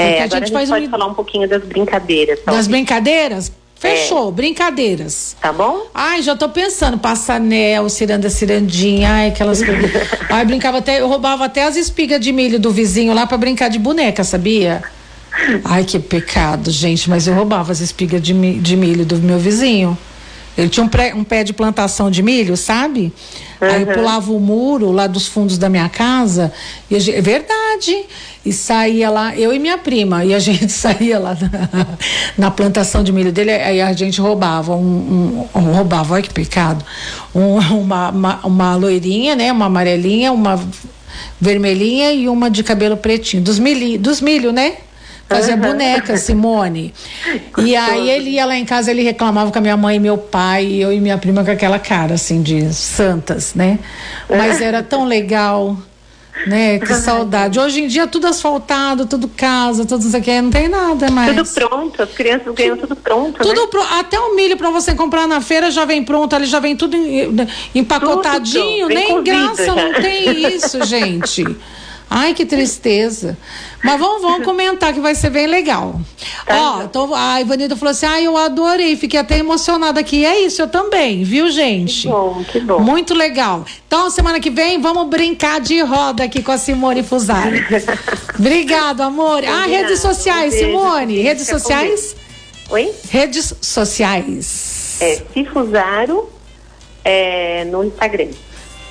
É, 0.00 0.18
a 0.18 0.22
gente, 0.22 0.34
a 0.34 0.38
gente 0.40 0.68
pode 0.68 0.86
um... 0.86 0.90
falar 0.90 1.06
um 1.06 1.14
pouquinho 1.14 1.48
das 1.48 1.62
brincadeiras. 1.62 2.40
Das 2.44 2.66
brincadeiras? 2.66 3.52
Fechou, 3.80 4.28
é. 4.28 4.32
brincadeiras. 4.32 5.34
Tá 5.40 5.52
bom? 5.52 5.86
Ai, 5.94 6.20
já 6.20 6.36
tô 6.36 6.50
pensando, 6.50 6.98
passanel, 6.98 7.88
ciranda 7.88 8.28
cirandinha, 8.28 9.10
ai, 9.10 9.28
aquelas 9.28 9.62
coisas. 9.62 9.90
ai, 10.28 10.44
brincava 10.44 10.78
até, 10.78 11.00
eu 11.00 11.08
roubava 11.08 11.46
até 11.46 11.64
as 11.64 11.76
espigas 11.76 12.20
de 12.20 12.30
milho 12.30 12.60
do 12.60 12.70
vizinho 12.70 13.14
lá 13.14 13.26
para 13.26 13.38
brincar 13.38 13.70
de 13.70 13.78
boneca, 13.78 14.22
sabia? 14.22 14.82
Ai, 15.64 15.84
que 15.84 15.98
pecado, 15.98 16.70
gente, 16.70 17.08
mas 17.08 17.26
eu 17.26 17.32
roubava 17.32 17.72
as 17.72 17.80
espigas 17.80 18.20
de, 18.20 18.34
de 18.60 18.76
milho 18.76 19.06
do 19.06 19.16
meu 19.16 19.38
vizinho. 19.38 19.96
Ele 20.58 20.68
tinha 20.68 20.84
um, 20.84 20.88
pré, 20.88 21.14
um 21.14 21.24
pé 21.24 21.44
de 21.44 21.52
plantação 21.52 22.10
de 22.10 22.22
milho, 22.22 22.56
sabe? 22.56 23.12
Uhum. 23.60 23.68
Aí 23.68 23.82
eu 23.82 23.86
pulava 23.88 24.32
o 24.32 24.40
muro 24.40 24.90
lá 24.90 25.06
dos 25.06 25.26
fundos 25.26 25.56
da 25.56 25.68
minha 25.68 25.88
casa. 25.88 26.52
E 26.90 26.98
gente, 26.98 27.16
é 27.16 27.22
verdade. 27.22 28.04
E 28.44 28.52
saía 28.52 29.10
lá, 29.10 29.36
eu 29.36 29.52
e 29.52 29.58
minha 29.58 29.76
prima, 29.78 30.24
e 30.24 30.34
a 30.34 30.38
gente 30.40 30.72
saía 30.72 31.18
lá 31.18 31.36
na, 31.40 31.86
na 32.36 32.50
plantação 32.50 33.04
de 33.04 33.12
milho 33.12 33.30
dele, 33.30 33.50
aí 33.50 33.80
a 33.80 33.92
gente 33.92 34.20
roubava 34.20 34.74
um, 34.74 35.46
um, 35.54 35.58
um 35.58 35.72
roubava, 35.72 36.14
olha 36.14 36.22
que 36.22 36.32
pecado, 36.32 36.84
um, 37.34 37.58
uma, 37.58 38.08
uma, 38.10 38.40
uma 38.44 38.76
loirinha, 38.76 39.36
né? 39.36 39.52
Uma 39.52 39.66
amarelinha, 39.66 40.32
uma 40.32 40.58
vermelhinha 41.40 42.12
e 42.12 42.28
uma 42.28 42.50
de 42.50 42.62
cabelo 42.62 42.96
pretinho, 42.96 43.42
dos 43.42 43.58
milho, 43.58 43.98
dos 43.98 44.20
milho, 44.20 44.52
né? 44.52 44.74
Fazia 45.30 45.54
uhum. 45.54 45.60
boneca, 45.60 46.16
Simone. 46.16 46.92
e 47.56 47.76
aí 47.76 48.10
ele 48.10 48.30
ia 48.30 48.44
lá 48.44 48.56
em 48.56 48.64
casa, 48.64 48.90
ele 48.90 49.04
reclamava 49.04 49.52
com 49.52 49.58
a 49.58 49.60
minha 49.60 49.76
mãe 49.76 49.94
e 49.94 50.00
meu 50.00 50.18
pai, 50.18 50.66
e 50.66 50.80
eu 50.82 50.92
e 50.92 51.00
minha 51.00 51.16
prima 51.16 51.44
com 51.44 51.52
aquela 51.52 51.78
cara, 51.78 52.14
assim, 52.14 52.42
de 52.42 52.74
santas, 52.74 53.54
né? 53.54 53.78
Mas 54.28 54.60
era 54.60 54.82
tão 54.82 55.04
legal. 55.04 55.76
Né? 56.46 56.78
Que 56.78 56.94
saudade. 56.94 57.60
Hoje 57.60 57.82
em 57.82 57.86
dia 57.86 58.06
tudo 58.06 58.26
asfaltado, 58.26 59.04
tudo 59.04 59.28
casa, 59.28 59.84
tudo 59.84 60.06
isso 60.06 60.16
aqui, 60.16 60.40
não 60.40 60.50
tem 60.50 60.68
nada 60.68 61.10
mais. 61.10 61.36
Tudo 61.36 61.68
pronto, 61.68 62.02
as 62.02 62.10
crianças 62.12 62.54
ganham 62.54 62.78
tudo 62.78 62.96
pronto. 62.96 63.42
Tudo 63.42 63.60
né? 63.60 63.66
pro, 63.70 63.82
até 63.82 64.18
o 64.18 64.34
milho 64.34 64.56
para 64.56 64.70
você 64.70 64.94
comprar 64.94 65.26
na 65.28 65.42
feira 65.42 65.70
já 65.70 65.84
vem 65.84 66.02
pronto, 66.02 66.34
ali 66.34 66.46
já 66.46 66.58
vem 66.58 66.74
tudo 66.74 66.96
empacotadinho, 67.74 68.88
tudo 68.88 68.94
nem 68.94 69.22
graça 69.22 69.66
já. 69.66 69.74
não 69.74 69.92
tem 69.92 70.54
isso, 70.54 70.82
gente. 70.86 71.44
Ai, 72.12 72.34
que 72.34 72.44
tristeza. 72.44 73.38
Mas 73.84 74.00
vamos, 74.00 74.20
vamos 74.20 74.44
comentar 74.44 74.92
que 74.92 74.98
vai 74.98 75.14
ser 75.14 75.30
bem 75.30 75.46
legal. 75.46 76.00
Tá 76.44 76.78
Ó, 76.78 76.82
então, 76.82 77.14
a 77.14 77.40
Ivanilda 77.40 77.76
falou 77.76 77.92
assim: 77.92 78.04
ai, 78.04 78.26
eu 78.26 78.36
adorei, 78.36 78.96
fiquei 78.96 79.20
até 79.20 79.38
emocionada 79.38 80.00
aqui. 80.00 80.16
E 80.16 80.24
é 80.24 80.40
isso, 80.40 80.60
eu 80.60 80.66
também, 80.66 81.22
viu, 81.22 81.48
gente? 81.52 82.02
Que 82.02 82.08
bom, 82.08 82.44
que 82.50 82.60
bom. 82.60 82.80
Muito 82.80 83.14
legal. 83.14 83.64
Então, 83.86 84.10
semana 84.10 84.40
que 84.40 84.50
vem, 84.50 84.80
vamos 84.80 85.06
brincar 85.08 85.60
de 85.60 85.80
roda 85.82 86.24
aqui 86.24 86.42
com 86.42 86.50
a 86.50 86.58
Simone 86.58 87.04
Fusari. 87.04 87.64
Obrigado, 88.36 89.02
amor. 89.02 89.44
Ah, 89.44 89.66
redes 89.66 90.00
sociais, 90.00 90.54
Simone. 90.54 91.20
Redes 91.20 91.46
sociais? 91.46 92.16
Oi? 92.70 92.92
Redes 93.08 93.54
sociais. 93.60 94.98
É, 95.00 95.22
Cifusaro 95.32 96.28
é, 97.04 97.64
no 97.66 97.84
Instagram 97.84 98.30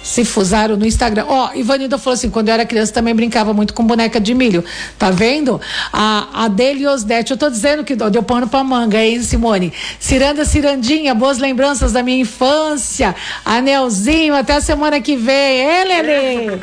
se 0.03 0.23
fusaram 0.25 0.77
no 0.77 0.85
Instagram. 0.85 1.25
Ó, 1.27 1.49
oh, 1.49 1.57
Ivanilda 1.57 1.97
falou 1.97 2.13
assim: 2.13 2.29
quando 2.29 2.49
eu 2.49 2.53
era 2.53 2.65
criança 2.65 2.93
também 2.93 3.13
brincava 3.13 3.53
muito 3.53 3.73
com 3.73 3.83
boneca 3.83 4.19
de 4.19 4.33
milho. 4.33 4.63
Tá 4.97 5.11
vendo? 5.11 5.59
A, 5.91 6.45
a 6.45 6.47
dele 6.47 6.87
Osdete, 6.87 7.31
eu 7.31 7.37
tô 7.37 7.49
dizendo 7.49 7.83
que 7.83 7.95
deu 7.95 8.23
pano 8.23 8.47
pra 8.47 8.63
manga, 8.63 9.03
hein, 9.03 9.21
Simone? 9.21 9.73
Ciranda 9.99 10.45
Cirandinha, 10.45 11.13
boas 11.13 11.37
lembranças 11.37 11.93
da 11.93 12.03
minha 12.03 12.21
infância. 12.21 13.15
Anelzinho, 13.43 14.35
até 14.35 14.55
a 14.55 14.61
semana 14.61 15.01
que 15.01 15.15
vem. 15.15 15.35
Ê, 15.35 15.83
Lelê? 15.85 16.59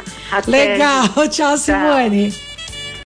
Legal, 0.47 1.09
tchau, 1.31 1.57
Simone. 1.57 2.31
Tchau. 2.31 2.46